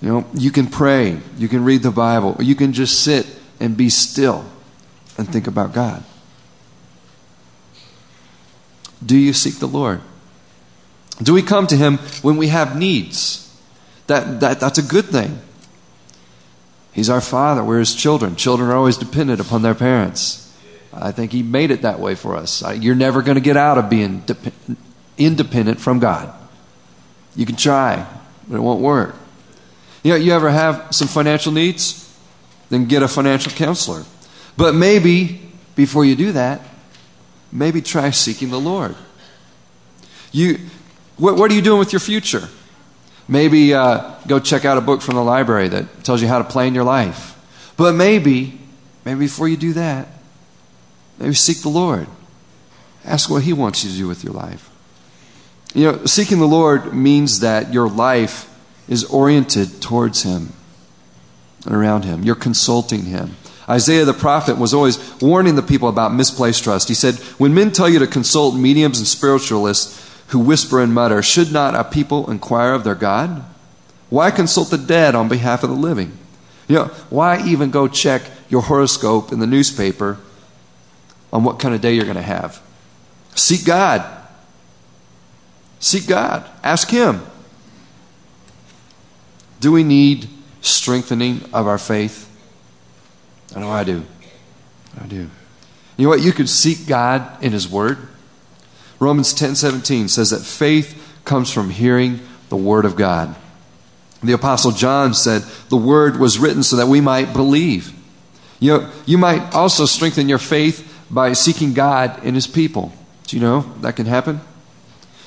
You 0.01 0.09
know, 0.09 0.25
you 0.33 0.49
can 0.49 0.65
pray, 0.65 1.19
you 1.37 1.47
can 1.47 1.63
read 1.63 1.83
the 1.83 1.91
Bible, 1.91 2.35
or 2.39 2.43
you 2.43 2.55
can 2.55 2.73
just 2.73 3.03
sit 3.03 3.27
and 3.59 3.77
be 3.77 3.89
still 3.89 4.43
and 5.17 5.31
think 5.31 5.45
about 5.45 5.73
God. 5.73 6.03
Do 9.05 9.15
you 9.15 9.33
seek 9.33 9.59
the 9.59 9.67
Lord? 9.67 10.01
Do 11.21 11.33
we 11.33 11.43
come 11.43 11.67
to 11.67 11.77
Him 11.77 11.99
when 12.23 12.37
we 12.37 12.47
have 12.47 12.75
needs? 12.75 13.47
That, 14.07 14.39
that, 14.39 14.59
that's 14.59 14.79
a 14.79 14.83
good 14.83 15.05
thing. 15.05 15.39
He's 16.91 17.09
our 17.09 17.21
Father. 17.21 17.63
We're 17.63 17.79
His 17.79 17.93
children. 17.93 18.35
Children 18.35 18.69
are 18.71 18.75
always 18.75 18.97
dependent 18.97 19.39
upon 19.39 19.61
their 19.61 19.75
parents. 19.75 20.50
I 20.93 21.11
think 21.11 21.31
He 21.31 21.43
made 21.43 21.71
it 21.71 21.83
that 21.83 21.99
way 21.99 22.15
for 22.15 22.35
us. 22.35 22.63
You're 22.79 22.95
never 22.95 23.21
going 23.21 23.35
to 23.35 23.41
get 23.41 23.57
out 23.57 23.77
of 23.77 23.89
being 23.89 24.23
independent 25.17 25.79
from 25.79 25.99
God. 25.99 26.33
You 27.35 27.45
can 27.45 27.55
try, 27.55 28.05
but 28.47 28.57
it 28.57 28.61
won't 28.61 28.81
work. 28.81 29.15
You 30.03 30.11
know, 30.11 30.17
you 30.17 30.33
ever 30.33 30.49
have 30.49 30.87
some 30.91 31.07
financial 31.07 31.51
needs? 31.51 31.97
Then 32.69 32.85
get 32.85 33.03
a 33.03 33.07
financial 33.07 33.51
counselor. 33.51 34.03
But 34.57 34.75
maybe 34.75 35.41
before 35.75 36.05
you 36.05 36.15
do 36.15 36.31
that, 36.33 36.61
maybe 37.51 37.81
try 37.81 38.09
seeking 38.09 38.49
the 38.49 38.59
Lord. 38.59 38.95
You, 40.31 40.59
what, 41.17 41.35
what 41.35 41.51
are 41.51 41.53
you 41.53 41.61
doing 41.61 41.79
with 41.79 41.93
your 41.93 41.99
future? 41.99 42.47
Maybe 43.27 43.73
uh, 43.73 44.15
go 44.27 44.39
check 44.39 44.65
out 44.65 44.77
a 44.77 44.81
book 44.81 45.01
from 45.01 45.15
the 45.15 45.23
library 45.23 45.67
that 45.69 46.03
tells 46.03 46.21
you 46.21 46.27
how 46.27 46.39
to 46.39 46.43
plan 46.43 46.73
your 46.73 46.83
life. 46.83 47.37
But 47.77 47.93
maybe, 47.93 48.59
maybe 49.05 49.19
before 49.19 49.47
you 49.47 49.57
do 49.57 49.73
that, 49.73 50.07
maybe 51.21 51.35
seek 51.35 51.61
the 51.61 51.69
Lord. 51.69 52.07
Ask 53.05 53.29
what 53.29 53.43
He 53.43 53.53
wants 53.53 53.83
you 53.83 53.91
to 53.91 53.97
do 53.97 54.07
with 54.07 54.23
your 54.23 54.33
life. 54.33 54.69
You 55.73 55.91
know, 55.91 56.05
seeking 56.05 56.39
the 56.39 56.47
Lord 56.47 56.93
means 56.93 57.39
that 57.39 57.73
your 57.73 57.89
life 57.89 58.47
is 58.87 59.05
oriented 59.05 59.81
towards 59.81 60.23
Him 60.23 60.53
and 61.65 61.73
around 61.73 62.03
Him. 62.03 62.23
You're 62.23 62.35
consulting 62.35 63.05
Him. 63.05 63.37
Isaiah 63.69 64.03
the 64.03 64.13
prophet 64.13 64.57
was 64.57 64.73
always 64.73 64.99
warning 65.21 65.55
the 65.55 65.61
people 65.61 65.87
about 65.87 66.13
misplaced 66.13 66.63
trust. 66.63 66.89
He 66.89 66.93
said, 66.93 67.15
When 67.37 67.53
men 67.53 67.71
tell 67.71 67.87
you 67.87 67.99
to 67.99 68.07
consult 68.07 68.55
mediums 68.55 68.97
and 68.97 69.07
spiritualists, 69.07 69.99
who 70.27 70.39
whisper 70.39 70.81
and 70.81 70.93
mutter, 70.93 71.21
Should 71.21 71.51
not 71.51 71.75
a 71.75 71.83
people 71.83 72.29
inquire 72.29 72.73
of 72.73 72.83
their 72.83 72.95
God? 72.95 73.43
Why 74.09 74.31
consult 74.31 74.71
the 74.71 74.77
dead 74.77 75.15
on 75.15 75.29
behalf 75.29 75.63
of 75.63 75.69
the 75.69 75.75
living? 75.75 76.17
You 76.67 76.75
know, 76.75 76.85
why 77.09 77.45
even 77.45 77.71
go 77.71 77.87
check 77.87 78.23
your 78.49 78.61
horoscope 78.61 79.31
in 79.31 79.39
the 79.39 79.47
newspaper 79.47 80.17
on 81.31 81.43
what 81.43 81.59
kind 81.59 81.73
of 81.73 81.81
day 81.81 81.93
you're 81.93 82.05
going 82.05 82.15
to 82.15 82.21
have? 82.21 82.61
Seek 83.35 83.65
God. 83.65 84.05
Seek 85.79 86.07
God. 86.07 86.49
Ask 86.63 86.89
Him. 86.89 87.21
Do 89.59 89.71
we 89.71 89.83
need 89.83 90.27
strengthening 90.61 91.41
of 91.53 91.67
our 91.67 91.77
faith? 91.77 92.27
I 93.55 93.59
know 93.59 93.69
I 93.69 93.83
do. 93.83 94.05
I 94.99 95.05
do. 95.07 95.29
You 95.97 96.05
know 96.05 96.09
what? 96.09 96.21
You 96.21 96.31
could 96.31 96.49
seek 96.49 96.87
God 96.87 97.43
in 97.43 97.51
His 97.51 97.69
Word. 97.69 97.97
Romans 98.99 99.33
10 99.33 99.55
17 99.55 100.07
says 100.07 100.29
that 100.29 100.41
faith 100.41 101.19
comes 101.25 101.51
from 101.51 101.69
hearing 101.69 102.19
the 102.49 102.57
Word 102.57 102.85
of 102.85 102.95
God. 102.95 103.35
The 104.23 104.33
Apostle 104.33 104.71
John 104.71 105.13
said, 105.13 105.41
The 105.69 105.77
Word 105.77 106.19
was 106.19 106.37
written 106.37 106.63
so 106.63 106.75
that 106.75 106.87
we 106.87 107.01
might 107.01 107.33
believe. 107.33 107.93
You, 108.59 108.77
know, 108.77 108.91
you 109.07 109.17
might 109.17 109.55
also 109.55 109.85
strengthen 109.85 110.29
your 110.29 110.37
faith 110.37 110.87
by 111.11 111.33
seeking 111.33 111.73
God 111.73 112.23
in 112.23 112.33
His 112.33 112.47
people. 112.47 112.91
Do 113.27 113.35
you 113.35 113.41
know 113.41 113.61
that 113.81 113.95
can 113.95 114.05
happen? 114.05 114.41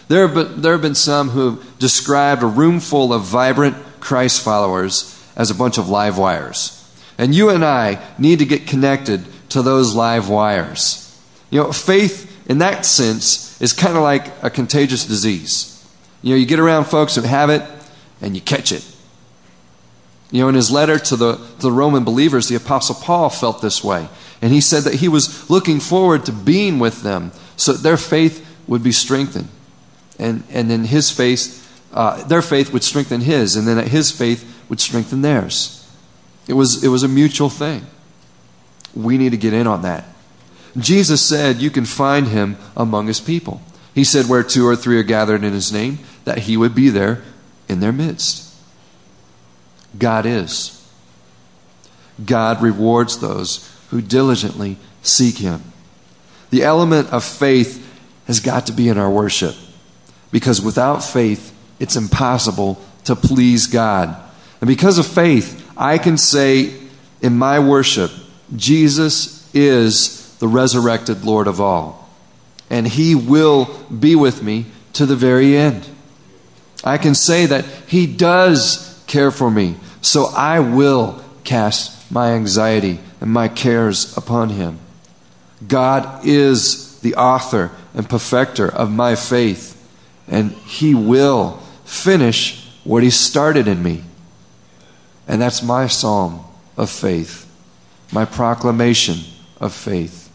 There 0.09 0.27
have, 0.27 0.35
been, 0.35 0.61
there 0.61 0.73
have 0.73 0.83
been 0.83 0.95
some 0.95 1.31
who 1.31 1.51
have 1.51 1.79
described 1.79 2.43
a 2.43 2.47
room 2.47 2.81
full 2.81 3.13
of 3.13 3.23
vibrant 3.23 3.77
Christ 4.01 4.43
followers 4.43 5.11
as 5.37 5.51
a 5.51 5.55
bunch 5.55 5.79
of 5.79 5.89
live 5.89 6.19
wires. 6.19 6.81
And 7.17 7.35
you 7.35 7.51
and 7.51 7.65
I 7.65 8.05
need 8.19 8.41
to 8.41 8.45
get 8.45 8.67
connected 8.67 9.25
to 9.51 9.63
those 9.63 9.95
live 9.95 10.29
wires. 10.29 11.01
You 11.51 11.61
know, 11.61 11.73
faith 11.73 12.31
in 12.49 12.59
that 12.59 12.85
sense 12.85 13.61
is 13.63 13.73
kind 13.73 13.97
of 13.97 14.03
like 14.03 14.27
a 14.43 14.51
contagious 14.51 15.07
disease. 15.07 15.71
You 16.23 16.31
know, 16.31 16.37
you 16.37 16.47
get 16.47 16.61
around 16.61 16.85
folks 16.85 17.15
who 17.15 17.23
have 17.23 17.51
it 17.51 17.63
and 18.21 18.35
you 18.35 18.41
catch 18.41 18.73
it. 18.73 18.85
You 20.31 20.43
know, 20.43 20.49
in 20.49 20.55
his 20.55 20.71
letter 20.71 20.99
to 20.99 21.17
the, 21.17 21.37
to 21.37 21.63
the 21.63 21.73
Roman 21.73 22.05
believers, 22.05 22.49
the 22.49 22.57
Apostle 22.57 22.97
Paul 22.97 23.31
felt 23.31 23.63
this 23.63 23.85
way. 23.85 24.09
And 24.43 24.53
he 24.53 24.61
said 24.61 24.83
that 24.85 24.95
he 24.97 25.09
was 25.09 25.49
looking 25.49 25.81
forward 25.81 26.27
to 26.27 26.33
being 26.33 26.79
with 26.79 27.03
them 27.03 27.33
so 27.57 27.73
that 27.73 27.83
their 27.83 27.97
faith 27.97 28.47
would 28.67 28.83
be 28.83 28.93
strengthened. 28.93 29.49
And, 30.19 30.45
and 30.51 30.71
then 30.71 30.85
his 30.85 31.11
faith, 31.11 31.61
uh, 31.93 32.25
their 32.25 32.43
faith 32.43 32.73
would 32.73 32.85
strengthen 32.85 33.21
his, 33.21 33.57
and 33.57 33.67
then 33.67 33.87
his 33.87 34.11
faith 34.11 34.63
would 34.69 34.81
strengthen 34.81 35.23
theirs. 35.23 35.89
It 36.47 36.55
was, 36.55 36.85
it 36.85 36.89
was 36.89 37.03
a 37.03 37.09
mutual 37.09 37.51
thing. 37.51 37.87
We 38.95 39.19
need 39.19 39.31
to 39.31 39.37
get 39.37 39.53
in 39.53 39.67
on 39.67 39.83
that. 39.83 40.05
Jesus 40.77 41.23
said 41.23 41.63
you 41.63 41.71
can 41.71 41.85
find 41.85 42.29
him 42.29 42.57
among 42.77 43.07
his 43.07 43.21
people. 43.21 43.61
He 43.95 44.05
said, 44.05 44.27
Where 44.27 44.43
two 44.43 44.67
or 44.67 44.77
three 44.77 44.99
are 44.99 45.05
gathered 45.05 45.45
in 45.45 45.53
his 45.53 45.73
name, 45.73 46.01
that 46.25 46.39
he 46.39 46.57
would 46.57 46.75
be 46.75 46.89
there 46.89 47.23
in 47.69 47.81
their 47.81 47.93
midst. 47.93 48.54
God 49.99 50.27
is. 50.27 50.81
God 52.25 52.63
rewards 52.63 53.19
those 53.19 53.71
who 53.91 54.01
diligently 54.01 54.77
seek 55.03 55.39
him. 55.39 55.63
The 56.51 56.63
element 56.63 57.11
of 57.11 57.25
faith 57.25 57.81
has 58.27 58.41
got 58.41 58.67
to 58.67 58.73
be 58.73 58.89
in 58.89 58.99
our 58.99 59.11
worship 59.11 59.55
because 60.31 60.61
without 60.61 61.05
faith, 61.05 61.53
it's 61.81 61.97
impossible 61.97 62.81
to 63.05 63.17
please 63.17 63.67
God. 63.67 64.17
And 64.61 64.69
because 64.69 64.99
of 64.99 65.07
faith, 65.07 65.71
I 65.77 65.99
can 65.99 66.17
say 66.17 66.73
in 67.21 67.37
my 67.37 67.59
worship, 67.59 68.11
Jesus 68.55 69.53
is 69.55 70.37
the 70.39 70.49
resurrected 70.49 71.25
Lord 71.25 71.47
of 71.47 71.61
all. 71.61 72.09
And 72.71 72.87
he 72.87 73.15
will 73.15 73.67
be 73.87 74.15
with 74.15 74.43
me 74.43 74.67
to 74.95 75.07
the 75.07 75.17
very 75.17 75.57
end. 75.57 75.89
I 76.85 76.99
can 76.99 77.15
say 77.15 77.47
that 77.47 77.65
He 77.87 78.07
does 78.07 78.94
care 79.15 79.31
for 79.31 79.49
me, 79.49 79.77
so 80.03 80.27
I 80.27 80.59
will 80.59 81.23
cast 81.45 82.11
my 82.11 82.33
anxiety 82.33 82.99
and 83.21 83.31
my 83.31 83.47
cares 83.47 84.17
upon 84.17 84.49
Him. 84.49 84.81
God 85.69 86.27
is 86.27 86.99
the 86.99 87.15
author 87.15 87.71
and 87.95 88.11
perfecter 88.11 88.69
of 88.69 88.91
my 88.91 89.15
faith, 89.15 89.81
and 90.27 90.51
He 90.51 90.97
will 90.97 91.61
finish 91.85 92.69
what 92.83 93.05
He 93.05 93.11
started 93.11 93.69
in 93.69 93.85
me. 93.85 94.03
And 95.29 95.41
that's 95.41 95.63
my 95.63 95.87
psalm 95.87 96.45
of 96.77 96.91
faith, 96.91 97.49
my 98.13 98.25
proclamation 98.25 99.19
of 99.61 99.73
faith. 99.73 100.29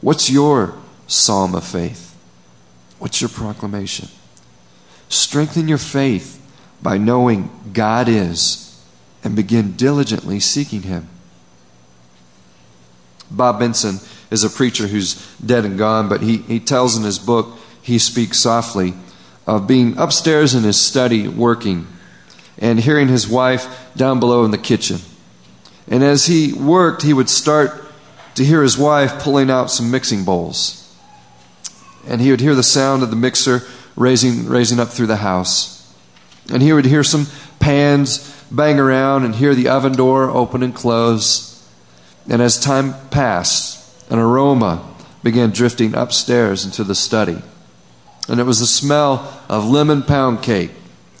What's 0.00 0.30
your 0.30 0.74
psalm 1.08 1.56
of 1.56 1.64
faith? 1.64 2.14
What's 3.00 3.20
your 3.20 3.28
proclamation? 3.28 4.08
Strengthen 5.08 5.66
your 5.66 5.78
faith 5.78 6.45
by 6.82 6.98
knowing 6.98 7.50
God 7.72 8.08
is 8.08 8.80
and 9.24 9.34
begin 9.34 9.72
diligently 9.72 10.40
seeking 10.40 10.82
Him. 10.82 11.08
Bob 13.30 13.58
Benson 13.58 13.98
is 14.30 14.44
a 14.44 14.50
preacher 14.50 14.86
who's 14.86 15.14
dead 15.38 15.64
and 15.64 15.78
gone, 15.78 16.08
but 16.08 16.20
he, 16.20 16.38
he 16.38 16.60
tells 16.60 16.96
in 16.96 17.02
his 17.02 17.18
book, 17.18 17.58
He 17.82 17.98
Speaks 17.98 18.38
Softly, 18.38 18.94
of 19.46 19.66
being 19.66 19.96
upstairs 19.98 20.54
in 20.54 20.64
his 20.64 20.80
study 20.80 21.28
working 21.28 21.86
and 22.58 22.80
hearing 22.80 23.08
his 23.08 23.28
wife 23.28 23.92
down 23.94 24.18
below 24.18 24.44
in 24.44 24.50
the 24.50 24.58
kitchen. 24.58 24.98
And 25.88 26.02
as 26.02 26.26
he 26.26 26.52
worked, 26.52 27.02
he 27.02 27.12
would 27.12 27.28
start 27.28 27.84
to 28.34 28.44
hear 28.44 28.62
his 28.62 28.76
wife 28.76 29.20
pulling 29.20 29.50
out 29.50 29.70
some 29.70 29.90
mixing 29.90 30.24
bowls. 30.24 30.82
And 32.06 32.20
he 32.20 32.30
would 32.30 32.40
hear 32.40 32.54
the 32.54 32.62
sound 32.62 33.02
of 33.02 33.10
the 33.10 33.16
mixer 33.16 33.62
raising, 33.94 34.46
raising 34.46 34.80
up 34.80 34.88
through 34.88 35.06
the 35.06 35.16
house. 35.16 35.75
And 36.52 36.62
he 36.62 36.72
would 36.72 36.84
hear 36.84 37.02
some 37.02 37.26
pans 37.58 38.32
bang 38.50 38.78
around 38.78 39.24
and 39.24 39.34
hear 39.34 39.54
the 39.54 39.68
oven 39.68 39.92
door 39.92 40.30
open 40.30 40.62
and 40.62 40.74
close. 40.74 41.68
And 42.28 42.40
as 42.40 42.58
time 42.58 42.94
passed, 43.10 44.10
an 44.10 44.18
aroma 44.18 44.94
began 45.22 45.50
drifting 45.50 45.94
upstairs 45.94 46.64
into 46.64 46.84
the 46.84 46.94
study. 46.94 47.42
And 48.28 48.40
it 48.40 48.44
was 48.44 48.60
the 48.60 48.66
smell 48.66 49.42
of 49.48 49.68
lemon 49.68 50.02
pound 50.02 50.42
cake 50.42 50.72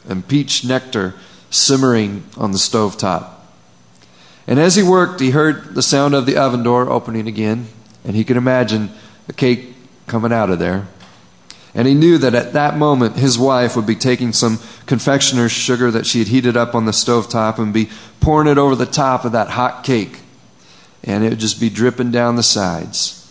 and 0.08 0.26
peach 0.26 0.64
nectar 0.64 1.14
simmering 1.50 2.24
on 2.36 2.52
the 2.52 2.58
stove 2.58 2.96
top. 2.96 3.32
And 4.46 4.60
as 4.60 4.76
he 4.76 4.82
worked, 4.82 5.20
he 5.20 5.30
heard 5.30 5.74
the 5.74 5.82
sound 5.82 6.14
of 6.14 6.26
the 6.26 6.36
oven 6.36 6.62
door 6.62 6.88
opening 6.88 7.26
again, 7.26 7.66
and 8.04 8.14
he 8.14 8.24
could 8.24 8.36
imagine 8.36 8.90
the 9.26 9.32
cake 9.32 9.74
coming 10.06 10.32
out 10.32 10.50
of 10.50 10.60
there. 10.60 10.86
And 11.76 11.86
he 11.86 11.92
knew 11.92 12.16
that 12.16 12.34
at 12.34 12.54
that 12.54 12.78
moment 12.78 13.16
his 13.16 13.38
wife 13.38 13.76
would 13.76 13.84
be 13.84 13.94
taking 13.94 14.32
some 14.32 14.58
confectioner's 14.86 15.52
sugar 15.52 15.90
that 15.90 16.06
she 16.06 16.20
had 16.20 16.28
heated 16.28 16.56
up 16.56 16.74
on 16.74 16.86
the 16.86 16.92
stove 16.92 17.28
top 17.28 17.58
and 17.58 17.70
be 17.70 17.90
pouring 18.18 18.48
it 18.48 18.56
over 18.56 18.74
the 18.74 18.86
top 18.86 19.26
of 19.26 19.32
that 19.32 19.50
hot 19.50 19.84
cake. 19.84 20.20
And 21.04 21.22
it 21.22 21.28
would 21.28 21.38
just 21.38 21.60
be 21.60 21.68
dripping 21.68 22.10
down 22.10 22.36
the 22.36 22.42
sides. 22.42 23.30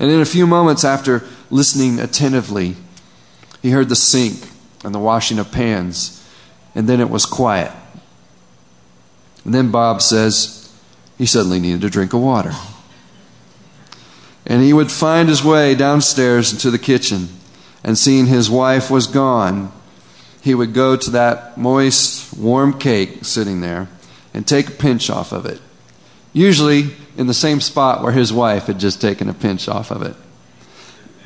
And 0.00 0.10
in 0.10 0.20
a 0.20 0.26
few 0.26 0.48
moments 0.48 0.84
after 0.84 1.22
listening 1.48 2.00
attentively, 2.00 2.74
he 3.62 3.70
heard 3.70 3.88
the 3.88 3.94
sink 3.94 4.48
and 4.82 4.92
the 4.92 4.98
washing 4.98 5.38
of 5.38 5.52
pans. 5.52 6.28
And 6.74 6.88
then 6.88 7.00
it 7.00 7.08
was 7.08 7.24
quiet. 7.24 7.70
And 9.44 9.54
then 9.54 9.70
Bob 9.70 10.02
says 10.02 10.72
he 11.16 11.24
suddenly 11.24 11.60
needed 11.60 11.84
a 11.84 11.90
drink 11.90 12.12
of 12.12 12.20
water. 12.20 12.52
And 14.44 14.60
he 14.64 14.72
would 14.72 14.90
find 14.90 15.28
his 15.28 15.44
way 15.44 15.76
downstairs 15.76 16.52
into 16.52 16.72
the 16.72 16.80
kitchen 16.80 17.28
and 17.86 17.96
seeing 17.96 18.26
his 18.26 18.50
wife 18.50 18.90
was 18.90 19.06
gone, 19.06 19.72
he 20.42 20.56
would 20.56 20.74
go 20.74 20.96
to 20.96 21.10
that 21.12 21.56
moist, 21.56 22.36
warm 22.36 22.76
cake 22.78 23.24
sitting 23.24 23.60
there 23.60 23.88
and 24.34 24.44
take 24.44 24.68
a 24.68 24.72
pinch 24.72 25.08
off 25.08 25.30
of 25.30 25.46
it. 25.46 25.60
Usually 26.32 26.90
in 27.16 27.28
the 27.28 27.32
same 27.32 27.60
spot 27.60 28.02
where 28.02 28.12
his 28.12 28.32
wife 28.32 28.66
had 28.66 28.80
just 28.80 29.00
taken 29.00 29.28
a 29.28 29.34
pinch 29.34 29.68
off 29.68 29.92
of 29.92 30.02
it. 30.02 30.16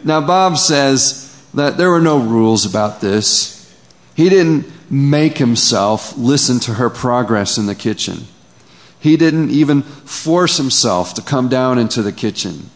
Now, 0.04 0.20
Bob 0.20 0.58
says 0.58 1.42
that 1.54 1.78
there 1.78 1.90
were 1.90 2.00
no 2.00 2.18
rules 2.18 2.66
about 2.66 3.00
this. 3.00 3.74
He 4.14 4.28
didn't 4.28 4.66
make 4.90 5.38
himself 5.38 6.16
listen 6.18 6.60
to 6.60 6.74
her 6.74 6.90
progress 6.90 7.56
in 7.56 7.66
the 7.66 7.74
kitchen. 7.74 8.26
He 9.00 9.16
didn't 9.16 9.50
even 9.50 9.80
force 9.80 10.58
himself 10.58 11.14
to 11.14 11.22
come 11.22 11.48
down 11.48 11.78
into 11.78 12.02
the 12.02 12.12
kitchen 12.12 12.68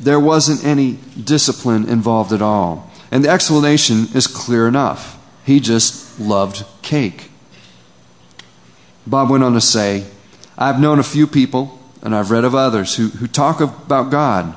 there 0.00 0.20
wasn't 0.20 0.64
any 0.64 0.98
discipline 1.22 1.88
involved 1.88 2.32
at 2.32 2.42
all. 2.42 2.90
And 3.10 3.24
the 3.24 3.30
explanation 3.30 4.06
is 4.14 4.26
clear 4.26 4.68
enough. 4.68 5.18
He 5.44 5.60
just 5.60 6.20
loved 6.20 6.64
cake. 6.82 7.30
Bob 9.06 9.30
went 9.30 9.44
on 9.44 9.54
to 9.54 9.60
say, 9.60 10.04
I've 10.56 10.80
known 10.80 10.98
a 10.98 11.04
few 11.04 11.26
people, 11.26 11.78
and 12.02 12.14
I've 12.14 12.30
read 12.30 12.44
of 12.44 12.54
others, 12.54 12.96
who, 12.96 13.08
who 13.08 13.26
talk 13.26 13.60
about 13.60 14.10
God 14.10 14.54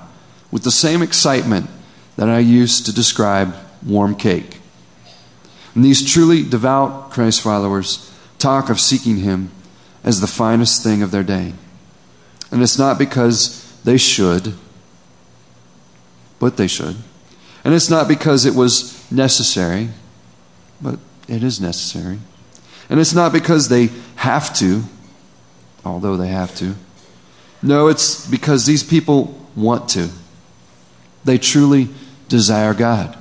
with 0.52 0.64
the 0.64 0.72
same 0.72 1.02
excitement 1.02 1.70
that 2.18 2.28
I 2.28 2.40
used 2.40 2.86
to 2.86 2.94
describe 2.94 3.56
warm 3.86 4.16
cake. 4.16 4.60
And 5.74 5.86
these 5.86 6.12
truly 6.12 6.44
devout 6.44 7.12
Christ 7.12 7.42
followers 7.42 8.12
talk 8.38 8.70
of 8.70 8.80
seeking 8.80 9.18
Him 9.18 9.52
as 10.04 10.20
the 10.20 10.28
finest 10.28 10.84
thing 10.84 11.02
of 11.02 11.12
their 11.12 11.24
day. 11.24 11.54
And 12.52 12.62
it's 12.62 12.78
not 12.78 13.00
because 13.00 13.80
they 13.84 13.98
should 13.98 14.54
but 16.42 16.58
they 16.58 16.68
should. 16.68 16.98
And 17.64 17.74
it's 17.74 17.90
not 17.90 18.08
because 18.08 18.46
it 18.46 18.56
was 18.56 19.10
necessary, 19.12 19.90
but 20.82 21.00
it 21.28 21.44
is 21.44 21.62
necessary. 21.62 22.18
And 22.90 23.00
it's 23.00 23.14
not 23.14 23.32
because 23.32 23.70
they 23.70 23.90
have 24.16 24.54
to, 24.56 24.82
although 25.86 26.18
they 26.18 26.30
have 26.30 26.54
to. 26.56 26.74
No, 27.62 27.88
it's 27.88 28.28
because 28.28 28.66
these 28.66 28.84
people 28.84 29.40
want 29.56 29.88
to. 29.90 30.10
They 31.24 31.38
truly 31.38 31.90
desire 32.28 32.74
God. 32.74 33.16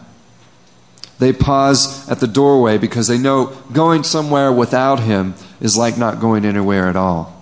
They 1.18 1.34
pause 1.34 2.08
at 2.08 2.20
the 2.20 2.26
doorway 2.26 2.78
because 2.78 3.06
they 3.06 3.18
know 3.18 3.54
going 3.70 4.02
somewhere 4.02 4.50
without 4.50 4.98
Him 5.00 5.34
is 5.60 5.76
like 5.76 5.98
not 5.98 6.20
going 6.20 6.46
anywhere 6.46 6.88
at 6.88 6.96
all. 6.96 7.38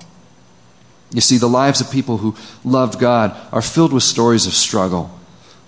You 1.13 1.21
see, 1.21 1.39
the 1.39 1.49
lives 1.49 1.81
of 1.81 1.89
people 1.89 2.17
who 2.19 2.35
love 2.65 2.99
God 2.99 3.37
are 3.53 3.63
filled 3.63 3.93
with 3.93 4.03
stories 4.03 4.49
of 4.49 4.53
struggle, 4.53 5.18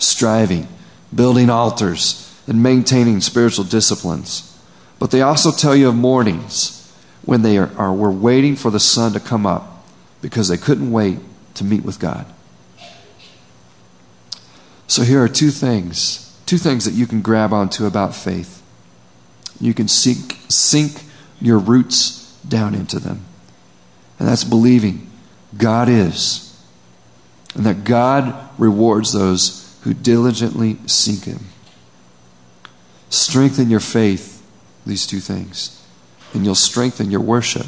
striving, 0.01 0.67
building 1.15 1.49
altars, 1.49 2.27
and 2.47 2.63
maintaining 2.63 3.21
spiritual 3.21 3.65
disciplines. 3.65 4.59
But 4.99 5.11
they 5.11 5.23
also 5.23 5.53
tell 5.53 5.77
you 5.77 5.89
of 5.89 5.95
mornings 5.95 6.77
when 7.25 7.43
they 7.43 7.59
are, 7.59 7.71
are 7.77 7.95
were 7.95 8.11
waiting 8.11 8.57
for 8.57 8.71
the 8.71 8.81
sun 8.81 9.13
to 9.13 9.21
come 9.21 9.47
up 9.47 9.85
because 10.21 10.49
they 10.49 10.57
couldn't 10.57 10.91
wait 10.91 11.19
to 11.55 11.65
meet 11.65 11.85
with 11.85 11.99
God. 11.99 12.27
So 14.87 15.03
here 15.03 15.23
are 15.23 15.29
two 15.29 15.51
things, 15.51 16.37
two 16.47 16.59
things 16.59 16.85
that 16.85 16.95
you 16.95 17.07
can 17.07 17.23
grab 17.23 17.53
onto 17.53 17.87
about 17.87 18.15
faith. 18.15 18.61
You 19.61 19.73
can 19.73 19.87
sink, 19.87 20.39
sink 20.49 21.05
your 21.41 21.59
roots 21.59 22.35
down 22.49 22.75
into 22.75 22.99
them. 22.99 23.25
And 24.19 24.27
that's 24.29 24.45
believing 24.45 25.09
God 25.57 25.89
is, 25.89 26.47
and 27.55 27.65
that 27.67 27.85
God 27.85 28.49
rewards 28.59 29.13
those 29.13 29.60
who 29.83 29.95
diligently 29.95 30.79
seek 30.87 31.25
Him. 31.25 31.47
Strengthen 33.09 33.71
your 33.71 33.81
faith, 33.81 34.47
these 34.87 35.07
two 35.07 35.21
things, 35.21 35.85
and 36.33 36.45
you'll 36.45 36.55
strengthen 36.55 37.11
your 37.11 37.21
worship. 37.21 37.67